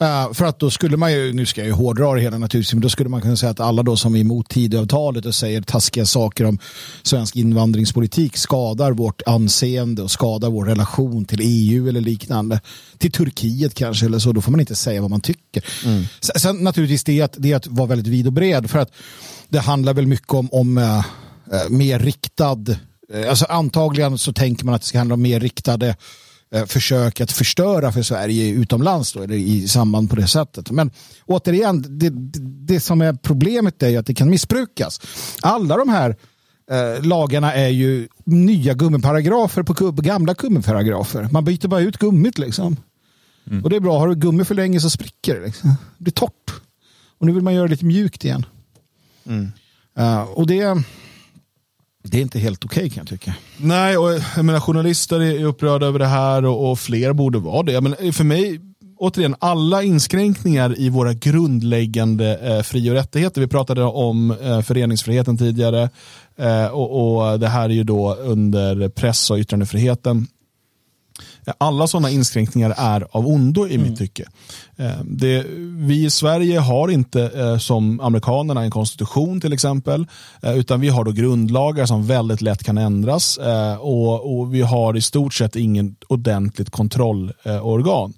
[0.00, 2.74] Eh, för att då skulle man ju, nu ska jag ju hårdra det hela naturligtvis,
[2.74, 5.62] men då skulle man kunna säga att alla då som är emot Tidöavtalet och säger
[5.62, 6.58] taskiga saker om
[7.02, 12.60] svensk invandringspolitik skadar vårt anseende och skadar vår relation till EU eller liknande.
[12.98, 15.64] Till Turkiet kanske eller så, då får man inte säga vad man tycker.
[16.20, 18.78] Sen, sen naturligtvis det är, att, det är att vara väldigt vid och bred för
[18.78, 18.92] att
[19.48, 21.04] det handlar väl mycket om, om eh,
[21.68, 22.64] mer riktad,
[23.12, 25.96] eh, alltså antagligen så tänker man att det ska handla om mer riktade
[26.54, 30.70] eh, försök att förstöra för Sverige utomlands då, eller i samband på det sättet.
[30.70, 30.90] Men
[31.26, 32.10] återigen, det,
[32.66, 35.00] det, som är problemet är ju att det kan missbrukas.
[35.42, 36.16] Alla de här
[36.70, 41.28] eh, lagarna är ju nya gummiparagrafer på gamla gummiparagrafer.
[41.32, 42.76] Man byter bara ut gummit liksom.
[43.64, 45.46] Och det är bra, har du gummi för länge så spricker det.
[45.46, 45.70] Liksom.
[45.98, 46.52] Det blir torrt.
[47.18, 48.46] Och nu vill man göra det lite mjukt igen.
[49.98, 50.82] Eh, och det,
[52.02, 53.34] det är inte helt okej kan jag tycka.
[53.56, 57.62] Nej, och jag menar, journalister är upprörda över det här och, och fler borde vara
[57.62, 57.80] det.
[57.80, 58.60] Men för mig,
[58.96, 63.40] återigen, alla inskränkningar i våra grundläggande eh, fri och rättigheter.
[63.40, 65.90] Vi pratade om eh, föreningsfriheten tidigare
[66.38, 70.26] eh, och, och det här är ju då under press och yttrandefriheten.
[71.58, 74.28] Alla sådana inskränkningar är av ondo i mitt tycke.
[74.76, 80.06] Eh, Det, vi i Sverige har inte eh, som amerikanerna en konstitution till exempel,
[80.42, 83.38] eh, utan vi har då grundlagar som väldigt lätt kan ändras
[83.80, 88.12] och, och vi har i stort sett ingen ordentligt kontrollorgan.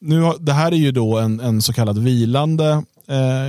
[0.00, 2.82] Nu det här är ju då en, en så kallad vilande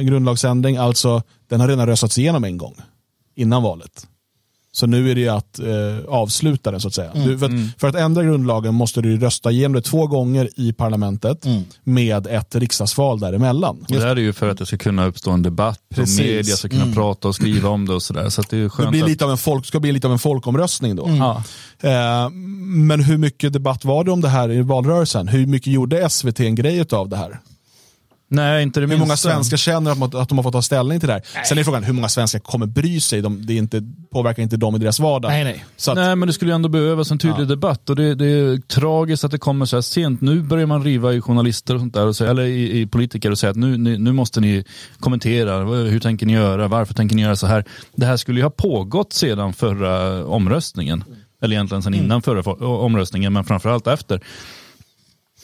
[0.01, 2.75] grundlagsändring, alltså den har redan röstats igenom en gång
[3.35, 4.07] innan valet.
[4.73, 5.67] Så nu är det att eh,
[6.07, 7.11] avsluta den så att säga.
[7.13, 10.73] Du, för, att, för att ändra grundlagen måste du rösta igenom det två gånger i
[10.73, 11.45] parlamentet
[11.83, 13.85] med ett riksdagsval däremellan.
[13.87, 16.19] Det här är ju för att det ska kunna uppstå en debatt Precis.
[16.19, 18.29] och media ska kunna prata och skriva om det och sådär.
[18.29, 19.09] Så det Det blir att...
[19.09, 21.09] lite av en folk, ska bli lite av en folkomröstning då.
[21.09, 21.43] Ja.
[21.79, 22.29] Eh,
[22.63, 25.27] men hur mycket debatt var det om det här i valrörelsen?
[25.27, 27.39] Hur mycket gjorde SVT en grej av det här?
[28.33, 30.99] Nej, inte det Hur många svenskar känner att, man, att de har fått ta ställning
[30.99, 31.45] till det här?
[31.45, 33.21] Sen är frågan hur många svenskar kommer bry sig?
[33.21, 35.29] De, det inte, påverkar inte dem i deras vardag.
[35.29, 35.65] Nej, nej.
[35.77, 38.25] Så att, Nej, men det skulle ju ändå behövas en tydlig debatt och det, det
[38.25, 40.21] är tragiskt att det kommer så här sent.
[40.21, 43.31] Nu börjar man riva i journalister och sånt där, och säga, eller i, i politiker
[43.31, 44.63] och säga att nu, nu, nu måste ni
[44.99, 45.59] kommentera.
[45.65, 46.67] Hur tänker ni göra?
[46.67, 47.65] Varför tänker ni göra så här?
[47.95, 51.03] Det här skulle ju ha pågått sedan förra omröstningen.
[51.43, 54.21] Eller egentligen sedan innan förra for- omröstningen, men framförallt efter.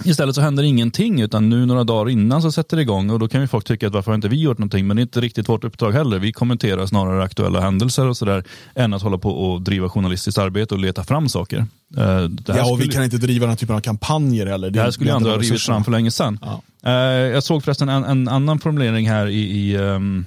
[0.04, 3.28] Istället så händer ingenting utan nu några dagar innan så sätter det igång och då
[3.28, 5.22] kan ju folk tycka att varför har inte vi gjort någonting men det är inte
[5.22, 6.20] riktigt vårt uppdrag heller.
[6.20, 8.44] Vi kommenterar snarare aktuella händelser och sådär
[8.76, 11.58] än att hålla på och driva journalistiskt arbete och leta fram saker.
[11.58, 14.70] Eh, Det ja, och vi skulle- kan inte driva den här typen av kampanjer heller.
[14.70, 16.40] det här skulle ju andra ha rivit fram för länge sedan.
[16.42, 16.62] Ja.
[16.86, 16.92] Eh,
[17.34, 19.42] jag såg förresten en, en annan formulering här i,
[19.72, 20.26] i um,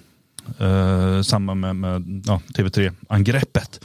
[0.61, 3.81] uh, samband med, med ja, TV3-angreppet.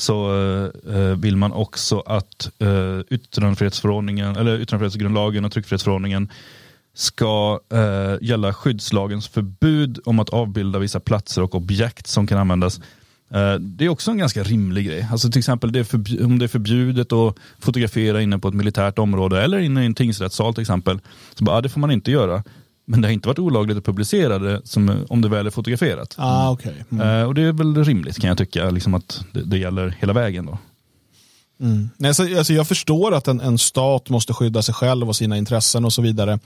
[0.00, 0.42] Så
[0.86, 6.28] eh, eh, vill man också att eh, yttrandefrihetsförordningen, eller yttrandefrihetsgrundlagen och tryckfrihetsförordningen
[6.94, 12.80] ska eh, gälla skyddslagens förbud om att avbilda vissa platser och objekt som kan användas.
[13.30, 15.08] Eh, det är också en ganska rimlig grej.
[15.10, 15.94] Alltså till exempel det
[16.24, 19.94] om det är förbjudet att fotografera inne på ett militärt område eller inne i en
[19.94, 21.00] tingsrättssal till exempel.
[21.34, 22.42] Så bara, ah, det får man inte göra.
[22.90, 26.14] Men det har inte varit olagligt att publicera det som, om det väl är fotograferat.
[26.18, 26.74] Ah, okay.
[26.90, 27.08] mm.
[27.08, 30.12] Eh, och det är väl rimligt kan jag tycka, liksom att det, det gäller hela
[30.12, 30.46] vägen.
[30.46, 30.58] då.
[31.96, 35.38] Nej, så, alltså, jag förstår att en, en stat måste skydda sig själv och sina
[35.38, 36.38] intressen och så vidare.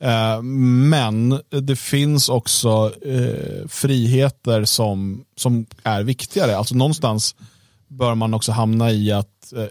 [0.00, 6.56] Eh, men det finns också eh, friheter som, som är viktigare.
[6.56, 7.34] Alltså någonstans
[7.88, 9.62] bör man också hamna i att eh,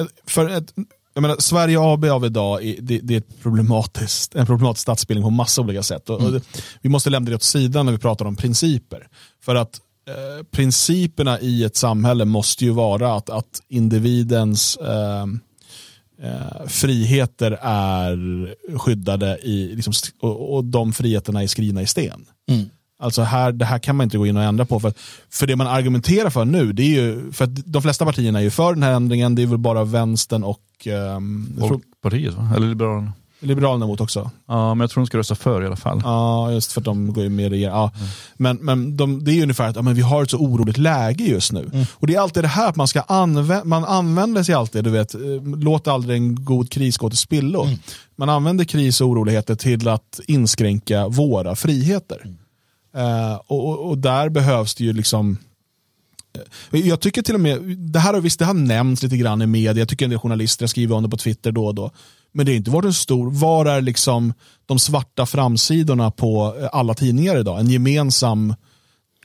[0.00, 0.74] eh, för ett,
[1.16, 5.24] jag menar, Sverige AB av idag är, det, det är ett problematiskt, en problematisk statsbildning
[5.24, 6.10] på massa olika sätt.
[6.10, 6.40] Och, och det,
[6.82, 9.08] vi måste lämna det åt sidan när vi pratar om principer.
[9.44, 15.26] För att eh, principerna i ett samhälle måste ju vara att, att individens eh,
[16.22, 18.18] eh, friheter är
[18.78, 22.26] skyddade i, liksom, och, och de friheterna är skrivna i sten.
[22.98, 24.80] Alltså här, det här kan man inte gå in och ändra på.
[24.80, 24.92] För,
[25.30, 28.42] för det man argumenterar för nu, det är ju, för att de flesta partierna är
[28.42, 32.52] ju för den här ändringen, det är väl bara vänstern och tror, Folkpartiet va?
[32.56, 33.12] Eller Liberalerna?
[33.40, 34.30] Liberalerna emot också.
[34.48, 36.00] Ja, men jag tror de ska rösta för i alla fall.
[36.04, 37.92] Ja, just för att de går ju med i ja.
[38.36, 40.78] Men, men de, det är ju ungefär att ja, men vi har ett så oroligt
[40.78, 41.86] läge just nu.
[41.92, 44.90] Och det är alltid det här att man ska använda, man använder sig alltid, du
[44.90, 47.68] vet, eh, låt aldrig en god kris gå till spillo.
[48.16, 52.26] Man använder kris och oroligheter till att inskränka våra friheter.
[52.96, 55.38] Eh, och, och, där behövs det ju liksom
[56.72, 59.42] eh, jag tycker till och med, det här har visst det har nämnts lite grann
[59.42, 61.90] i media, jag tycker en del journalister skriver om det på Twitter då och då.
[62.32, 64.32] Men det har inte varit en stor, var är liksom
[64.66, 67.60] de svarta framsidorna på eh, alla tidningar idag?
[67.60, 68.54] En gemensam,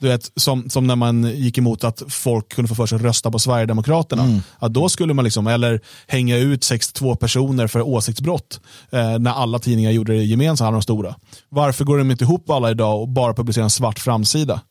[0.01, 3.01] du vet, som, som när man gick emot att folk kunde få för sig att
[3.01, 4.41] rösta på Sverigedemokraterna.
[4.59, 8.59] Ja, då skulle man liksom, eller hänga ut 62 personer för åsiktsbrott
[8.91, 11.15] eh, när alla tidningar gjorde det gemensamt, alla de stora.
[11.49, 14.61] Varför går de inte ihop alla idag och bara publicerar en svart framsida?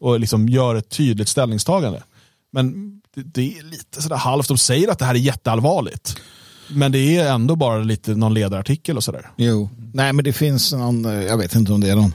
[0.00, 2.02] Och liksom gör ett tydligt ställningstagande.
[2.52, 6.16] Men det, det är lite sådär halvt, de säger att det här är jätteallvarligt.
[6.68, 9.30] Men det är ändå bara lite någon ledarartikel och sådär.
[9.36, 9.68] Jo.
[9.92, 12.14] Nej, men det finns någon, eh, jag vet inte om det är någon.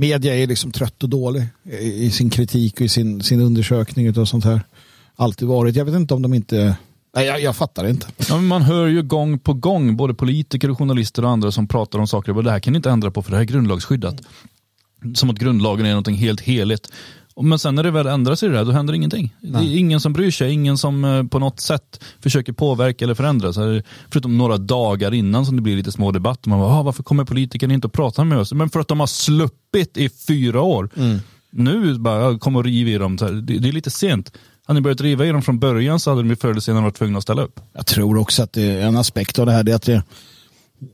[0.00, 1.42] Media är liksom trött och dålig
[1.80, 4.60] i sin kritik och i sin, sin undersökning och sånt här.
[5.16, 5.76] Alltid varit.
[5.76, 6.76] Jag vet inte om de inte,
[7.16, 8.06] nej jag, jag fattar inte.
[8.28, 11.68] Ja, men man hör ju gång på gång både politiker och journalister och andra som
[11.68, 13.46] pratar om saker och det här kan ni inte ändra på för det här är
[13.46, 14.22] grundlagsskyddat.
[15.14, 16.92] Som att grundlagen är någonting helt heligt.
[17.42, 19.34] Men sen när det väl ändrar sig det här, då händer ingenting.
[19.40, 23.14] Det är ingen som bryr sig, ingen som eh, på något sätt försöker påverka eller
[23.14, 23.52] förändra.
[23.52, 26.50] Så förutom några dagar innan som det blir lite små debatter.
[26.50, 28.52] Man bara, ah, varför kommer politikerna inte och pratar med oss?
[28.52, 30.90] Men för att de har sluppit i fyra år.
[31.50, 33.16] Nu bara, kom och riv i dem.
[33.16, 34.32] Det, är lite sent.
[34.66, 36.96] Hade ni börjat riva i dem från början så hade de förr eller senare varit
[36.96, 37.60] tvungna att ställa upp.
[37.72, 40.02] Jag tror också att det är en aspekt av det här det är att det,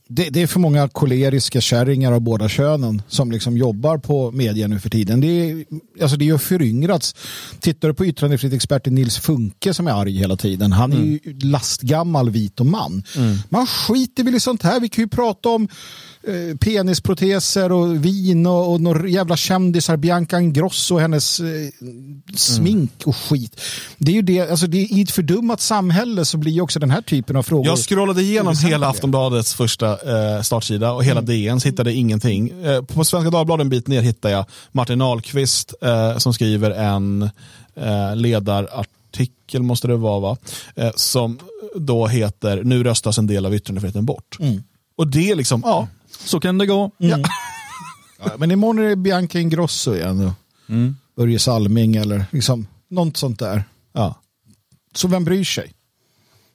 [0.08, 4.68] det, det är för många koleriska kärringar av båda könen som liksom jobbar på media
[4.68, 5.20] nu för tiden.
[5.20, 5.64] Det är,
[6.02, 7.14] alltså det är ju föryngrats.
[7.60, 10.72] Tittar du på yttrandefrihetsexperten Nils Funke som är arg hela tiden.
[10.72, 13.02] Han är ju lastgammal vit och man.
[13.48, 14.80] Man skiter väl i sånt här.
[14.80, 15.68] Vi kan ju prata om
[16.22, 19.96] eh, penisproteser och vin och, och några jävla kändisar.
[19.96, 21.46] Bianca Ingrosso och hennes eh,
[22.36, 23.60] smink och skit.
[23.98, 26.90] Det är ju det, alltså det i ett fördummat samhälle så blir ju också den
[26.90, 31.66] här typen av frågor Jag scrollade igenom hela Aftonbladets första eh, startsida och hela DNs
[31.66, 32.64] hittade ingenting.
[32.64, 37.22] Eh, på Svenska Dagbladet en bit ner hittade jag Martin Ahlqvist eh, som skriver en
[37.74, 40.36] eh, ledarartikel, måste det vara, va?
[40.74, 41.38] Eh, som
[41.74, 44.38] då heter Nu röstas en del av yttrandefriheten bort.
[44.96, 45.88] Och det är liksom, ja,
[46.24, 46.90] Så kan det gå.
[48.18, 50.32] Ja, men imorgon är det Bianca Ingrosso igen.
[50.68, 50.96] Mm.
[51.16, 53.64] Börje Salming eller liksom något sånt där.
[53.92, 54.14] ja.
[54.94, 55.72] Så vem bryr sig?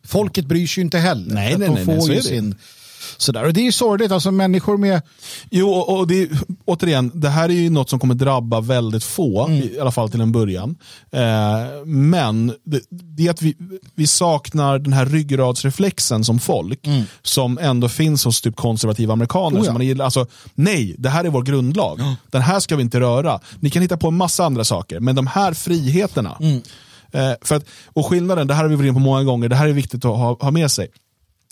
[0.03, 1.35] Folket bryr sig ju inte heller.
[1.35, 2.55] Nej, nej, de nej, får nej, ju sin...
[3.17, 3.43] Sådär.
[3.43, 5.01] Och det är ju sorgligt, alltså människor med...
[5.49, 6.29] Jo, och och det, är-
[6.65, 9.57] återigen, det här är ju något som kommer drabba väldigt få, Mm.
[9.63, 10.75] i alla fall till en början.
[11.11, 13.55] Eh, men det, det är att vi,
[13.95, 16.87] vi saknar den här ryggradsreflexen som folk,
[17.21, 19.47] som ändå finns hos typ konservativa amerikaner.
[19.47, 19.61] Mm.
[19.61, 19.65] Oh ja.
[19.65, 20.25] som man gillar, alltså,
[20.55, 21.99] nej, det här är vår grundlag.
[22.31, 23.39] Den här ska vi inte röra.
[23.59, 26.37] Ni kan hitta på en massa andra saker, men de här friheterna.
[26.39, 26.61] Mm.
[27.13, 29.55] Eh, för att, och skillnaden, det här har vi varit inne på många gånger, det
[29.55, 30.87] här är viktigt att ha, ha med sig.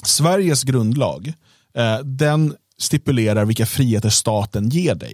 [0.03, 1.33] Sveriges grundlag,
[1.77, 5.13] eh, den stipulerar vilka friheter staten ger dig.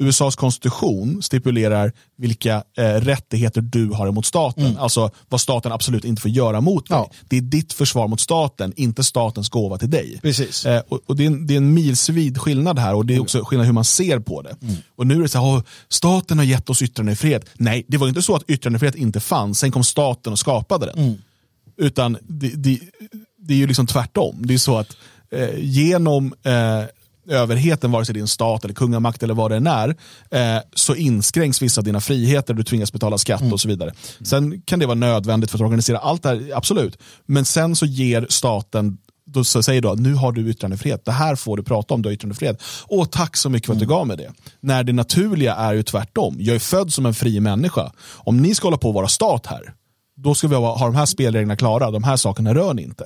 [0.00, 4.78] USAs konstitution stipulerar vilka eh, rättigheter du har emot staten.
[4.78, 6.96] Alltså vad staten absolut inte får göra mot dig.
[6.98, 7.10] Ja.
[7.28, 10.18] Det är ditt försvar mot staten, inte statens gåva till dig.
[10.22, 10.66] Precis.
[10.66, 13.20] Eh, och, och det, är en, det är en milsvid skillnad här och det är
[13.20, 14.56] också skillnad hur man ser på det.
[14.96, 17.44] Och nu är det så här, "Åh, staten har gett oss yttrandefrihet.
[17.54, 21.18] Nej, det var inte så att yttrandefrihet inte fanns, sen kom staten och skapade den.
[21.76, 22.80] Utan det, det,
[23.38, 24.36] det är ju liksom tvärtom.
[24.38, 24.96] Det är så att
[25.30, 26.84] eh, genom eh,
[27.28, 29.88] överheten, vare sig det är en stat eller kungamakt eller vad det än är,
[30.30, 33.94] eh, så inskränks vissa av dina friheter, du tvingas betala skatt och så vidare.
[34.22, 36.98] Sen kan det vara nödvändigt för att organisera allt det här, absolut.
[37.26, 38.98] Men sen så ger staten
[39.32, 42.08] då så säger då, nu har du yttrandefrihet, det här får du prata om, du
[42.08, 42.62] har yttrandefrihet.
[42.86, 44.32] Åh, tack så mycket för att du gav mig det.
[44.60, 46.36] När det naturliga är ju tvärtom.
[46.38, 47.92] Jag är född som en fri människa.
[48.14, 49.74] Om ni ska hålla på att vara stat här,
[50.20, 53.04] då ska vi ha, ha de här spelreglerna klara, de här sakerna rör ni inte.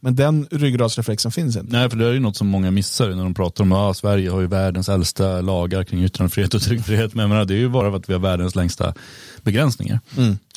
[0.00, 1.72] Men den ryggradsreflexen finns inte.
[1.72, 3.94] Nej, för det är ju något som många missar när de pratar om att ah,
[3.94, 7.14] Sverige har ju världens äldsta lagar kring yttrandefrihet och tryckfrihet.
[7.14, 8.94] Men jag menar, det är ju bara för att vi har världens längsta
[9.42, 10.00] begränsningar.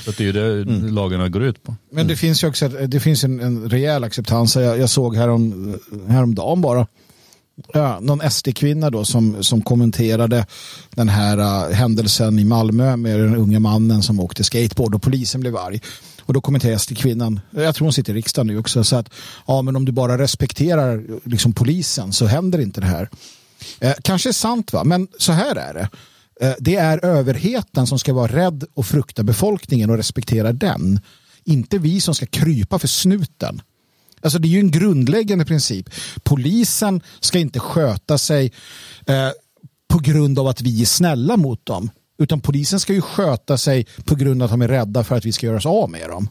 [0.04, 1.76] Så att det är ju det lagarna går ut på.
[1.92, 4.56] Men det finns ju också det finns en, en rejäl acceptans.
[4.56, 5.76] Jag, jag såg härom,
[6.08, 6.88] häromdagen bara
[7.74, 10.46] ja, någon SD-kvinna då som, som kommenterade
[10.90, 15.42] den här uh, händelsen i Malmö med den unga mannen som åkte skateboard och polisen
[15.42, 15.82] blev arg.
[16.22, 19.10] Och då kommenterade SD-kvinnan, jag tror hon sitter i riksdagen nu också, så att
[19.48, 23.10] ja, men om du bara respekterar liksom, polisen så händer inte det här.
[23.80, 25.90] Eh, kanske är sant va, men så här är det.
[26.42, 31.00] Eh, det är överheten som ska vara rädd och frukta befolkningen och respektera den.
[31.44, 33.62] Inte vi som ska krypa för snuten.
[34.22, 35.90] Alltså det är ju en grundläggande princip.
[36.24, 38.52] Polisen ska inte sköta sig
[39.06, 39.30] eh,
[39.88, 41.90] på grund av att vi är snälla mot dem.
[42.20, 45.26] Utan polisen ska ju sköta sig på grund av att de är rädda för att
[45.26, 46.30] vi ska göra oss av med dem.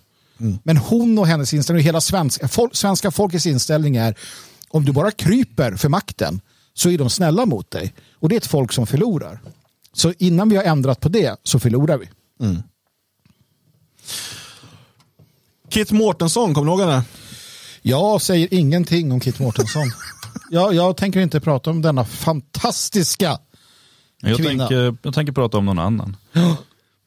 [0.63, 4.19] Men hon och hennes inställning, hela svenska, fol svenska folkets inställning är
[4.69, 6.41] om du bara kryper för makten
[6.75, 7.95] så är de snälla mot dig.
[8.15, 9.41] Och det är ett folk som förlorar.
[9.93, 12.09] Så innan vi har ändrat på det så förlorar vi.
[15.71, 17.03] Kit Mårtensson, kommer du ihåg henne?
[17.89, 19.83] Jag säger ingenting om Kit Mårtensson.
[20.51, 23.39] jag, jag tänker inte prata om denna fantastiska
[24.23, 24.69] Jag Kvinna.
[24.69, 26.17] tänker, jag tänker prata om någon annan.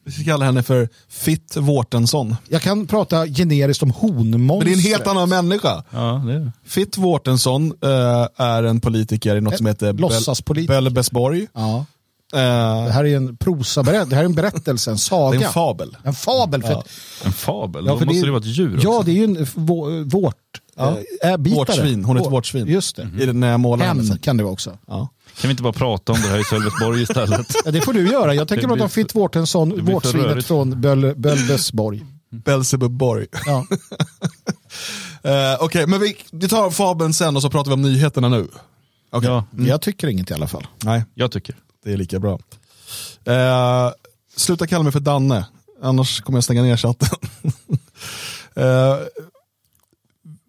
[0.04, 2.36] Vi ska kalla henne för Fitt Mårtensson.
[2.48, 4.40] Jag kan prata generiskt om honmonstret.
[4.40, 5.84] Men det är en helt annan människa.
[5.90, 6.52] Ja, det är det.
[6.64, 11.46] Fitt Mårtensson eh, är en politiker i något som heter Bel-.
[11.54, 11.86] Ja.
[12.32, 15.40] Eh, Det här är en prosaberättelse, det här är en berättelse, en det saga.
[15.40, 15.96] är en fabel.
[16.02, 16.62] En fabel.
[16.62, 16.78] För Ja.
[16.78, 16.88] att,
[17.24, 17.86] En fabel?
[17.86, 18.88] Ja, Då för måste det- det vara ett djur också.
[18.88, 20.34] ja, det är ju en vå- vårt.
[20.76, 20.96] Ja.
[21.22, 21.58] Äh, bitare.
[21.58, 22.66] Vårtsvin, hon är ett Vår- vårtsvin.
[22.66, 23.08] Just det.
[23.20, 24.78] I den när jag målar henne Hen kan det vara också.
[24.86, 25.08] Ja.
[25.40, 27.46] Kan vi inte bara prata om det här i Sölvesborg istället?
[27.64, 28.34] Ja, det får du göra.
[28.34, 32.04] Jag tänker Det prata om Fitt Mårtensson, det vårtsvinet från Böl, Bölvesborg.
[32.30, 33.26] Belzebubborg.
[33.46, 33.66] Ja.
[35.22, 38.48] Eh, Okej, men vi, vi tar fabeln sen och så pratar vi om nyheterna nu.
[39.10, 39.28] Okej.
[39.30, 40.66] Ja, Jag tycker inget i alla fall.
[40.84, 41.56] Nej, jag tycker.
[41.84, 42.38] Det är lika bra.
[43.24, 43.90] Eh,
[44.36, 45.46] sluta kalla mig för Danne,
[45.82, 47.08] annars kommer jag stänga ner chatten.
[48.54, 48.96] Eh,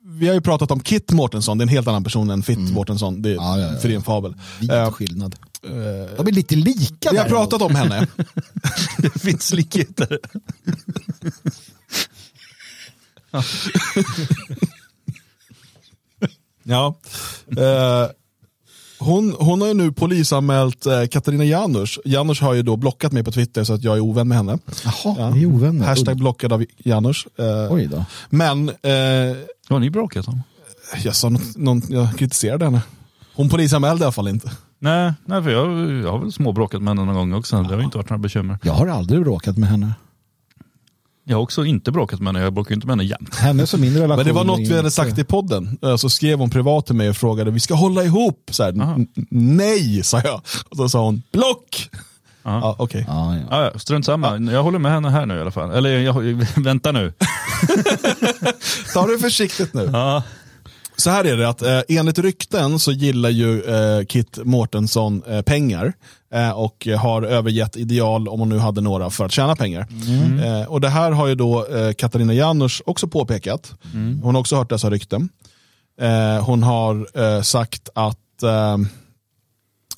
[0.03, 2.59] vi har ju pratat om Kit Mårtensson, det är en helt annan person än Fitt
[2.59, 3.43] Mårtensson, det, Mm.
[3.43, 3.79] Ja, ja, ja.
[3.79, 4.35] för är en fabel.
[4.59, 5.35] Vit Eh, skillnad.
[5.63, 5.69] eh,
[6.17, 7.11] De är lite lika.
[7.11, 8.07] vi har pratat om henne.
[8.97, 10.19] Det finns likheter.
[16.63, 16.95] Ja.
[17.57, 18.09] Eh,
[19.01, 21.99] hon, hon har ju nu polisanmält eh, Katarina Janouch.
[22.05, 24.57] Janouch har ju då blockat mig på Twitter så att jag är ovän med henne.
[24.85, 25.85] Jaha, ni är ovänner.
[25.85, 27.27] Hashtag blockad av Janouch.
[27.39, 28.05] Eh, Oj då.
[28.29, 28.75] men eh,
[29.69, 30.43] Har ni bråkat om?
[31.03, 32.81] jag, sa något, någon, jag kritiserade henne.
[33.35, 34.51] Hon polisanmälde i alla fall inte.
[34.79, 37.55] Nej, nej för jag, jag har väl småbråkat med henne någon gång också.
[37.61, 38.57] Det har ju inte varit några bekymmer.
[38.63, 39.93] Jag har aldrig bråkat med henne.
[41.31, 43.35] Jag har också inte bråkat med henne, jag bråkar inte med henne jämt.
[43.35, 44.15] Hennes och min relation.
[44.17, 45.77] Men det var något vi hade sagt i podden.
[45.83, 48.49] Eh, Så skrev hon privat till mig och frågade, vi ska hålla ihop.
[48.51, 48.93] Så här, Aha.
[48.95, 50.41] "N- Nej, sa jag.
[50.69, 51.89] Och så sa hon, block!
[52.43, 52.59] Aha.
[52.61, 53.05] Ja, okej.
[53.07, 53.41] Ja, ja.
[53.49, 54.37] Ja, ja, strunt samma.
[54.37, 55.71] Jag håller med henne här nu i alla fall.
[55.71, 57.13] Eller jag, vänta nu.
[58.93, 59.89] Ta det försiktigt nu.
[59.93, 60.23] Ja.
[61.01, 65.41] Så här är det att eh, enligt rykten så gillar ju eh, Kit Mårtensson eh,
[65.41, 65.93] pengar
[66.33, 69.87] eh, och har övergett ideal, om hon nu hade några, för att tjäna pengar.
[70.45, 73.73] Eh, och det här har ju då eh, Katarina Janouch också påpekat.
[74.23, 75.29] Hon har också hört dessa rykten.
[76.41, 78.17] Hon har sagt att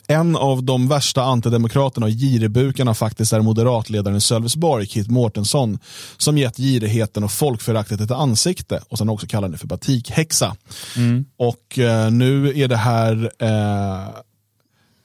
[0.07, 5.79] en av de värsta antidemokraterna och giribukarna faktiskt är moderatledaren i Sölvesborg, Kit Mårtensson,
[6.17, 10.55] som gett girigheten och folkföraktet ett ansikte och sen också kallar det för batikhäxa.
[11.37, 14.23] Och eh, nu är det här eh,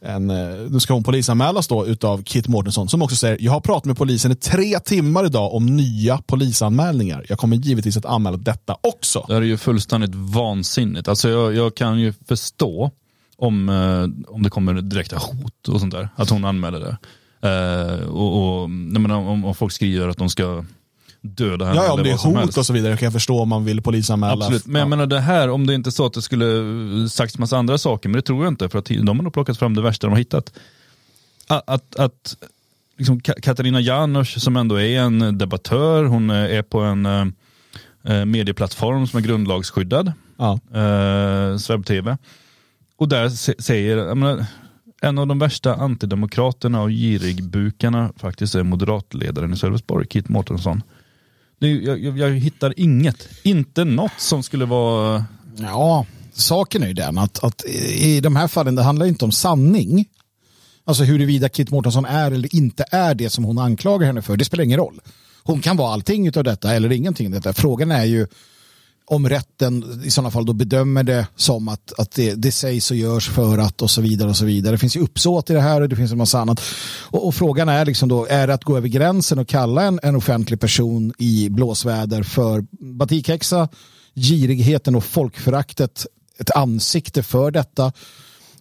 [0.05, 3.61] en, eh, nu ska hon polisanmälas då utav Kit Mårtensson som också säger jag har
[3.61, 7.27] pratat med polisen i tre timmar idag om nya polisanmälningar.
[7.29, 9.25] Jag kommer givetvis att anmäla detta också.
[9.29, 11.09] Det här är ju fullständigt vansinnigt.
[11.09, 12.91] Alltså jag, jag kan ju förstå
[13.39, 16.09] om, eh, om det kommer direkta hot och sånt där.
[16.17, 16.97] Att hon anmäler det.
[17.49, 20.65] Eh, och, och, nej, men om, om folk skriver att de ska
[21.21, 21.77] döda henne.
[21.81, 22.59] Ja, om eller det är hot helst.
[22.59, 24.33] och så vidare kan jag förstå om man vill polisanmäla.
[24.33, 24.89] Absolut, men jag Ja.
[24.89, 26.47] menar det här, om det inte är så att det skulle
[27.09, 29.59] sagts massa andra saker, men det tror jag inte, för att de har nog plockat
[29.59, 30.53] fram det värsta de har hittat.
[31.47, 32.37] Att, att, att
[32.99, 37.27] liksom Ka- Katarina Janouch som ändå är en debattör, hon är på en eh,
[38.05, 40.59] eh, medieplattform som är grundlagsskyddad, Ja.
[40.75, 42.19] eh, Sveb TV.
[42.99, 43.29] Och där
[43.63, 44.47] säger, jag menar,
[45.03, 50.83] en av de värsta antidemokraterna och girigbukarna faktiskt är moderatledaren i Sölvesborg, Kit Mårtensson.
[51.59, 55.25] Jag, jag, jag hittar inget, inte något som skulle vara
[55.61, 57.65] Ja, saken är ju den att, att
[57.99, 60.07] i de här fallen det handlar inte om sanning.
[60.85, 64.37] Alltså huruvida Kit Mårtensson är eller inte är det som hon anklagar henne för.
[64.37, 65.01] Det spelar ingen roll.
[65.43, 67.53] Hon kan vara allting av detta eller ingenting av detta.
[67.53, 68.27] Frågan är ju
[69.09, 72.97] om rätten i sådana fall då bedömer det som att, att det, det sägs och
[72.97, 74.75] görs för att och så vidare och så vidare.
[74.75, 76.61] Det finns ju uppsåt i det här och det finns en massa annat.
[77.11, 80.01] Och, och frågan är liksom då, är det att gå över gränsen och kalla en,
[80.03, 83.69] en offentlig person i blåsväder för batikhäxa,
[84.15, 86.07] girigheten och folkföraktet,
[86.39, 87.93] ett ansikte för detta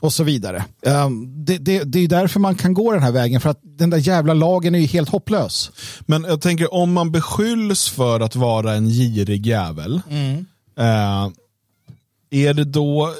[0.01, 0.65] och så vidare.
[0.81, 3.89] Um, det, det, det är därför man kan gå den här vägen för att den
[3.89, 5.71] där jävla lagen är ju helt hopplös.
[6.01, 10.01] Men jag tänker om man beskylls för att vara en girig jävel,
[10.77, 11.27] eh,
[12.29, 13.13] är det då eh,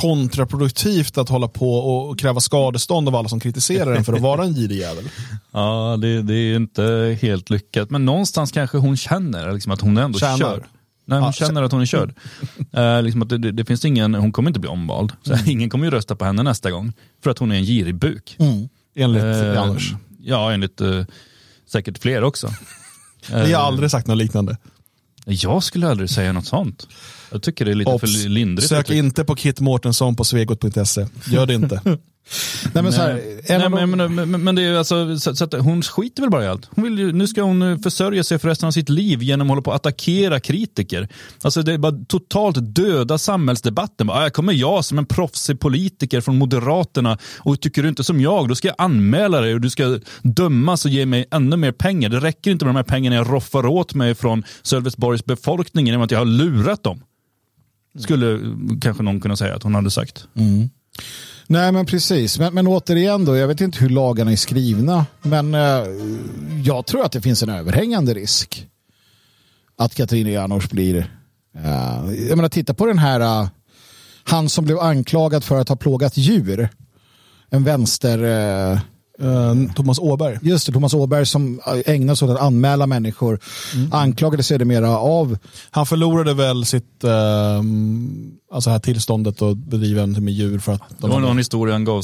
[0.00, 4.44] kontraproduktivt att hålla på och kräva skadestånd av alla som kritiserar en för att vara
[4.44, 5.04] en girig jävel?
[5.54, 7.90] Ja, det, det är inte helt lyckat.
[7.90, 10.38] Men någonstans kanske hon känner liksom, att hon är ändå Tjänar.
[10.38, 10.62] körd.
[11.04, 12.14] Nej, hon Ja, känner att hon är körd.
[12.72, 15.12] Eh, liksom att det, det, finns ingen, hon kommer inte bli omvald.
[15.22, 16.92] Så ingen kommer ju rösta på henne nästa gång.
[17.22, 18.36] För att hon är en girig buk.
[18.94, 19.94] Enligt Eh, Janouch.
[20.20, 21.04] Ja, enligt eh,
[21.70, 22.48] säkert fler också.
[23.44, 24.56] Vi har aldrig sagt något liknande.
[25.24, 26.88] Jag skulle aldrig säga något sånt.
[27.30, 28.68] Jag tycker det är lite Obs, för lindrigt.
[28.68, 31.06] Sök inte på Kit Mårtensson på svegot.se.
[31.26, 31.80] Gör det inte.
[32.74, 35.82] Nej, men så här, Nej, men, men, men, men det är alltså, så, så hon
[35.82, 36.68] skiter väl bara i allt.
[36.70, 39.46] Hon vill ju, nu ska hon eh, försörja sig för resten av sitt liv genom
[39.46, 41.08] att hålla på att attackera kritiker.
[41.42, 44.06] Alltså det är bara totalt döda samhällsdebatten.
[44.06, 48.20] Bara, "Ah, kommer jag som en proffsig politiker från Moderaterna och tycker du inte som
[48.20, 51.72] jag, då ska jag anmäla dig och du ska dömas och ge mig ännu mer
[51.72, 52.08] pengar.
[52.08, 56.02] Det räcker inte med de här pengarna jag roffar åt mig från Sölvesborgs befolkning genom
[56.02, 57.02] att jag har lurat dem.
[57.98, 58.40] Skulle eh,
[58.80, 60.24] kanske någon kunna säga att hon hade sagt.
[61.46, 65.54] Nej men precis, men, men återigen då, jag vet inte hur lagarna är skrivna, men
[65.54, 65.84] eh,
[66.64, 68.66] jag tror att det finns en överhängande risk
[69.78, 70.96] att Katarina Janouch blir,
[71.56, 73.48] eh, jag menar titta på den här, eh,
[74.24, 76.68] han som blev anklagad för att ha plågat djur,
[77.50, 78.78] en vänster, Eh,
[79.74, 80.38] Thomas Åberg.
[80.42, 83.38] just det, Thomas Åberg som ägnar sig åt att anmäla människor,
[83.92, 85.38] anklagades sedermera av
[85.70, 87.10] Han förlorade väl sitt eh,
[88.52, 91.38] alltså här tillståndet att bedriva en med djur för att Det de var hade- någon
[91.38, 92.02] historia han gav,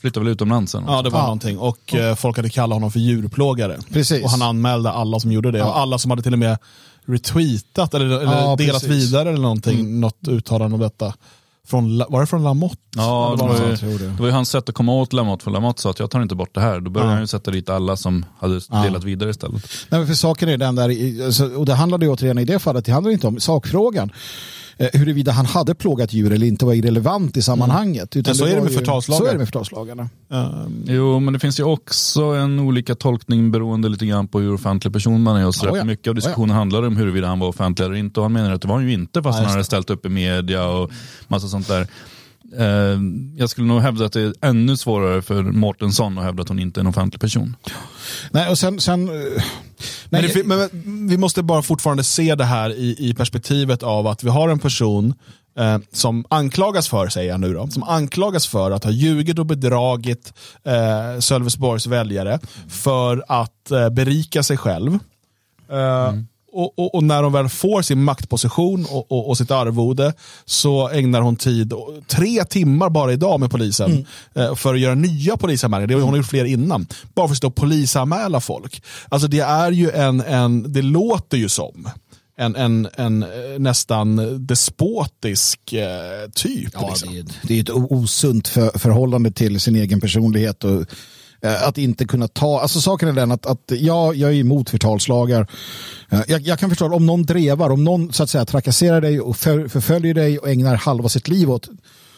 [0.00, 0.84] flyttade väl utomlands sen.
[0.86, 1.22] Ja, det var Ja.
[1.24, 1.58] någonting.
[1.58, 3.76] Och eh, folk hade kallat honom för djurplågare.
[3.92, 4.24] Precis.
[4.24, 5.58] Och han anmälde alla som gjorde det.
[5.58, 5.64] Ja.
[5.66, 6.58] Och alla som hade till och med
[7.06, 8.90] retweetat eller, eller Ja, delat precis.
[9.08, 10.00] vidare eller någonting.
[10.00, 11.14] Något uttalande om detta.
[11.66, 12.76] Från, var det från Lamotte?
[12.96, 13.54] Ja, det var,
[13.90, 14.04] ju, det.
[14.08, 16.22] det var ju hans sätt att komma åt Lamotte, för Lamotte sa att jag tar
[16.22, 16.80] inte bort det här.
[16.80, 17.14] Då började Ja.
[17.14, 19.62] han ju sätta dit alla som hade delat vidare istället.
[19.88, 22.58] Nej, men för saken är den där, alltså, och det handlade ju återigen i det
[22.58, 24.12] fallet, det handlar inte om sakfrågan.
[24.78, 28.16] Eh, huruvida han hade plågat djur eller inte var irrelevant i sammanhanget.
[28.16, 29.18] Utan Men så är det med ju- förtalslagar.
[29.20, 30.08] Så är det med förtalslagarna.
[30.32, 34.54] Ehm, Jo, men det finns ju också en olika tolkning beroende lite grann på hur
[34.54, 35.46] offentlig person man är.
[35.46, 35.84] Och så Ja, rätt ja.
[35.84, 38.20] mycket av diskussionen handlar om huruvida han var offentlig eller inte.
[38.20, 39.64] Och han menar att det var han ju inte fast Ja, han hade det.
[39.64, 40.90] ställt upp i media och
[41.28, 41.86] massa sånt där.
[42.58, 43.00] Eh,
[43.36, 46.58] jag skulle nog hävda att det är ännu svårare för Mårtensson att hävda att hon
[46.58, 47.56] inte är en offentlig person.
[48.30, 49.42] Nej, och sen, sen, eh,
[50.08, 54.24] Men, det, men, vi måste bara fortfarande se det här i, i perspektivet av att
[54.24, 55.14] vi har en person
[55.58, 59.46] eh, som anklagas för, säger jag nu då, som anklagas för att ha ljugit och
[59.46, 60.32] bedragit
[60.64, 62.38] eh, Sölvesborgs väljare
[62.68, 64.98] för att eh, berika sig själv.
[65.70, 66.26] Eh, mm.
[66.56, 70.12] Och, och, och, när hon väl får sin maktposition och, och, sitt arvode
[70.44, 71.72] så ägnar hon tid,
[72.06, 74.04] tre timmar bara idag med polisen, mm.
[74.34, 76.00] Eh, för att göra nya polisanmälningar.
[76.00, 76.86] Hon har gjort fler innan.
[77.14, 78.82] Bara för att stå och polisanmäla folk.
[79.08, 81.88] Alltså det är ju en, en det låter ju som
[82.38, 83.28] en, en, en eh,
[83.58, 86.70] nästan despotisk eh, typ.
[86.72, 87.12] Ja, liksom.
[87.12, 90.64] det, är, det är ett osunt för, förhållande till sin egen personlighet.
[90.64, 90.86] och
[91.40, 94.70] Eh, att inte kunna ta, alltså saken är den att, att ja, jag är emot
[94.70, 95.46] förtalslagar.
[96.08, 99.20] Eh, jag, jag, kan förstå om någon drevar, om någon så att säga trakasserar dig
[99.20, 101.68] och förföljer dig och ägnar halva sitt liv åt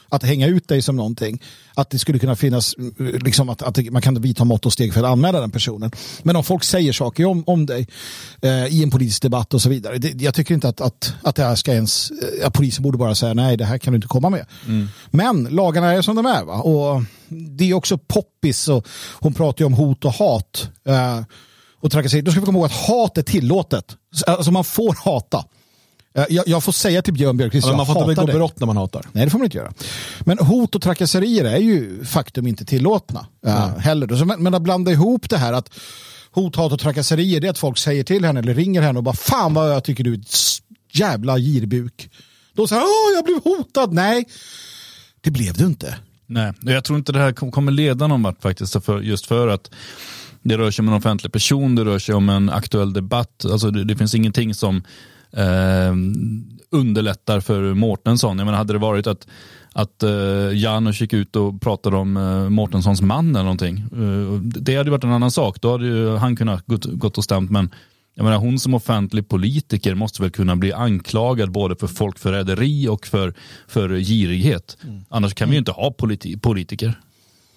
[0.09, 1.43] att hänga ut dig som någonting.
[1.75, 5.01] Att det skulle kunna finnas, liksom att, att man kan vidta mått och steg för
[5.01, 5.91] att anmäla den personen.
[6.23, 7.89] Men om folk säger saker om, om dig
[8.43, 9.99] eh, i en politisk debatt och så vidare.
[9.99, 13.15] Det, jag tycker inte att, att, att det här ska ens, ja, polisen borde bara
[13.15, 14.47] säga nej det här kan du inte komma med.
[14.67, 14.89] Mm.
[15.11, 16.45] Men lagarna är som de är.
[16.45, 16.55] Va?
[16.55, 18.87] Och det är också poppis och
[19.21, 20.71] hon pratar ju om hot och hat.
[20.87, 21.21] Eh,
[21.81, 22.25] och trakasserier.
[22.25, 23.97] Då ska vi komma ihåg att hat är tillåtet.
[24.27, 25.45] Alltså man får hata.
[26.15, 28.67] Eh, jag, jag, får säga till Björn Björkqvist, ja, man får inte begå brott när
[28.67, 29.07] man hatar.
[29.13, 29.73] Nej, det får man inte göra.
[30.21, 34.25] Men hot och trakasserier är ju faktum inte tillåtna uh, heller.
[34.25, 35.71] Men, men att blanda ihop det här att
[36.31, 39.05] hot, hat och trakasserier det är att folk säger till henne eller ringer henne och
[39.05, 40.35] bara fan vad jag tycker du är ett
[40.93, 42.11] jävla girbuk.
[42.53, 43.93] Då säger han, jag blev hotad.
[43.93, 44.25] Nej,
[45.21, 45.97] det blev du inte.
[46.27, 48.85] Nej, jag tror inte det här kommer leda någon vart faktiskt.
[48.85, 49.71] För, just för att
[50.43, 53.45] det rör sig om en offentlig person, det rör sig om en aktuell debatt.
[53.45, 54.83] Alltså det, det finns ingenting som
[55.33, 55.95] eh,
[56.71, 58.39] underlättar för Mårtensson.
[58.39, 59.27] Jag menar, hade det varit att,
[59.73, 60.11] att eh,
[60.55, 63.79] Janusz gick ut och pratade om eh, Mårtenssons man eller någonting.
[63.79, 65.61] Eh, det hade varit en annan sak.
[65.61, 67.51] Då hade ju han kunnat gått, gått och stämt.
[67.51, 67.71] Men
[68.15, 73.07] jag menar, hon som offentlig politiker måste väl kunna bli anklagad både för folkförräderi och
[73.07, 73.35] för,
[73.69, 74.77] för girighet.
[74.85, 75.05] Mm.
[75.09, 77.01] Annars kan vi ju inte ha politi politiker.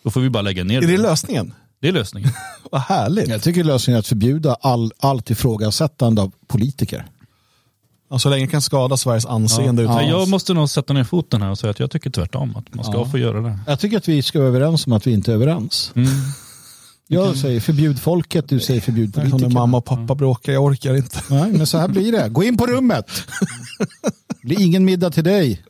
[0.04, 1.54] Då får vi bara lägga ner Är det lösningen?
[1.80, 2.30] Det är lösningen.
[2.72, 3.30] Vad härligt.
[3.30, 7.06] Jag tycker lösningen är att förbjuda all, allt ifrågasättande av politiker.
[8.12, 9.84] Ja, så länge kan skada Sveriges anseende.
[9.84, 10.02] Ja.
[10.02, 12.86] Jag måste nog sätta ner foten här och säga att jag tycker tvärtom att man
[12.86, 13.06] ska ja.
[13.06, 13.60] få göra det.
[13.68, 15.92] Jag tycker att vi ska vara överens om att vi inte är överens.
[15.96, 16.10] Mm.
[17.08, 19.38] Jag säger förbjud folket, du säger förbjud politiker.
[19.38, 21.20] När mamma och pappa bråkar, jag orkar inte.
[21.30, 22.30] Nej, men så här blir det.
[22.30, 23.12] Gå in på rummet.
[24.28, 25.64] Det blir ingen middag till dig.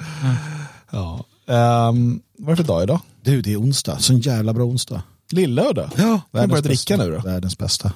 [0.92, 1.26] Ja.
[1.46, 3.00] Um, vad är det för dag idag?
[3.24, 4.00] Du, det är onsdag.
[4.00, 5.02] Sån jävla bra onsdag.
[5.32, 5.90] Lillördag?
[5.98, 6.22] Ja.
[6.32, 7.20] Jag börjar dricka nu då.
[7.20, 7.92] Världens bästa.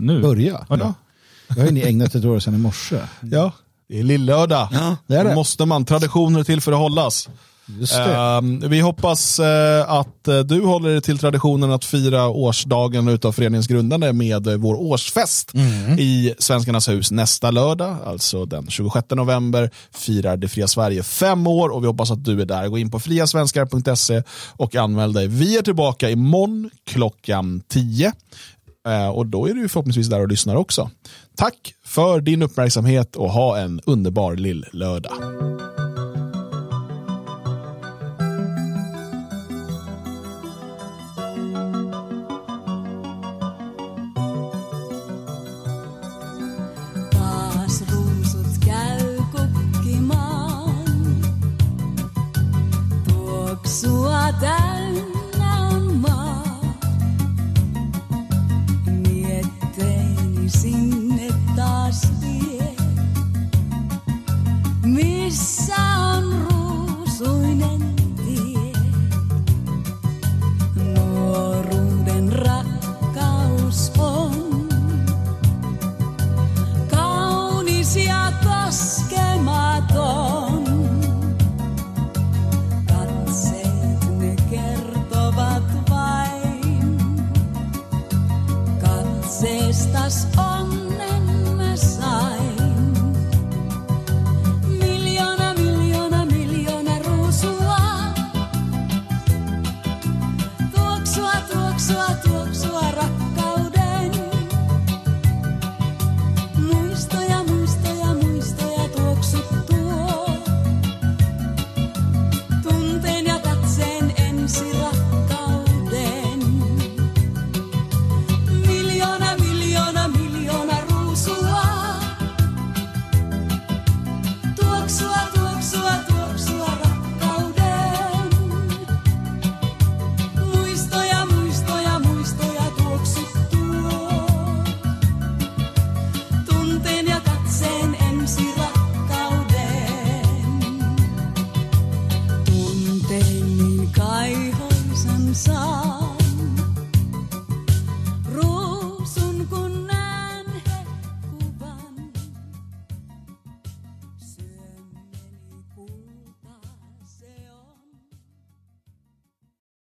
[0.00, 0.20] nu?
[0.20, 0.66] Börja.
[0.68, 0.94] Ja.
[1.48, 2.98] Jag har ju ägnat ett år sedan i morse.
[3.20, 3.52] Ja.
[3.88, 4.68] Det är lillördag.
[4.72, 5.34] Ja, det är det.
[5.34, 5.84] måste man.
[5.84, 7.28] Traditioner till för att hållas.
[7.68, 9.46] Uh, vi hoppas uh,
[9.90, 14.74] att uh, du håller dig till traditionen att fira årsdagen utav föreningens grundande med vår
[14.74, 15.98] årsfest mm.
[15.98, 21.68] i Svenskarnas hus nästa lördag, alltså den 26 november, firar Det fria Sverige fem år
[21.68, 22.68] och vi hoppas att du är där.
[22.68, 24.22] Gå in på friasvenskar.se
[24.52, 25.26] och anmäl dig.
[25.26, 28.12] Vi är tillbaka imorgon klockan 10.
[28.88, 30.90] Eh, och då är du förhoppningsvis där och lyssnar också.
[31.36, 35.12] Tack för din uppmärksamhet och ha en underbar lill-lördag.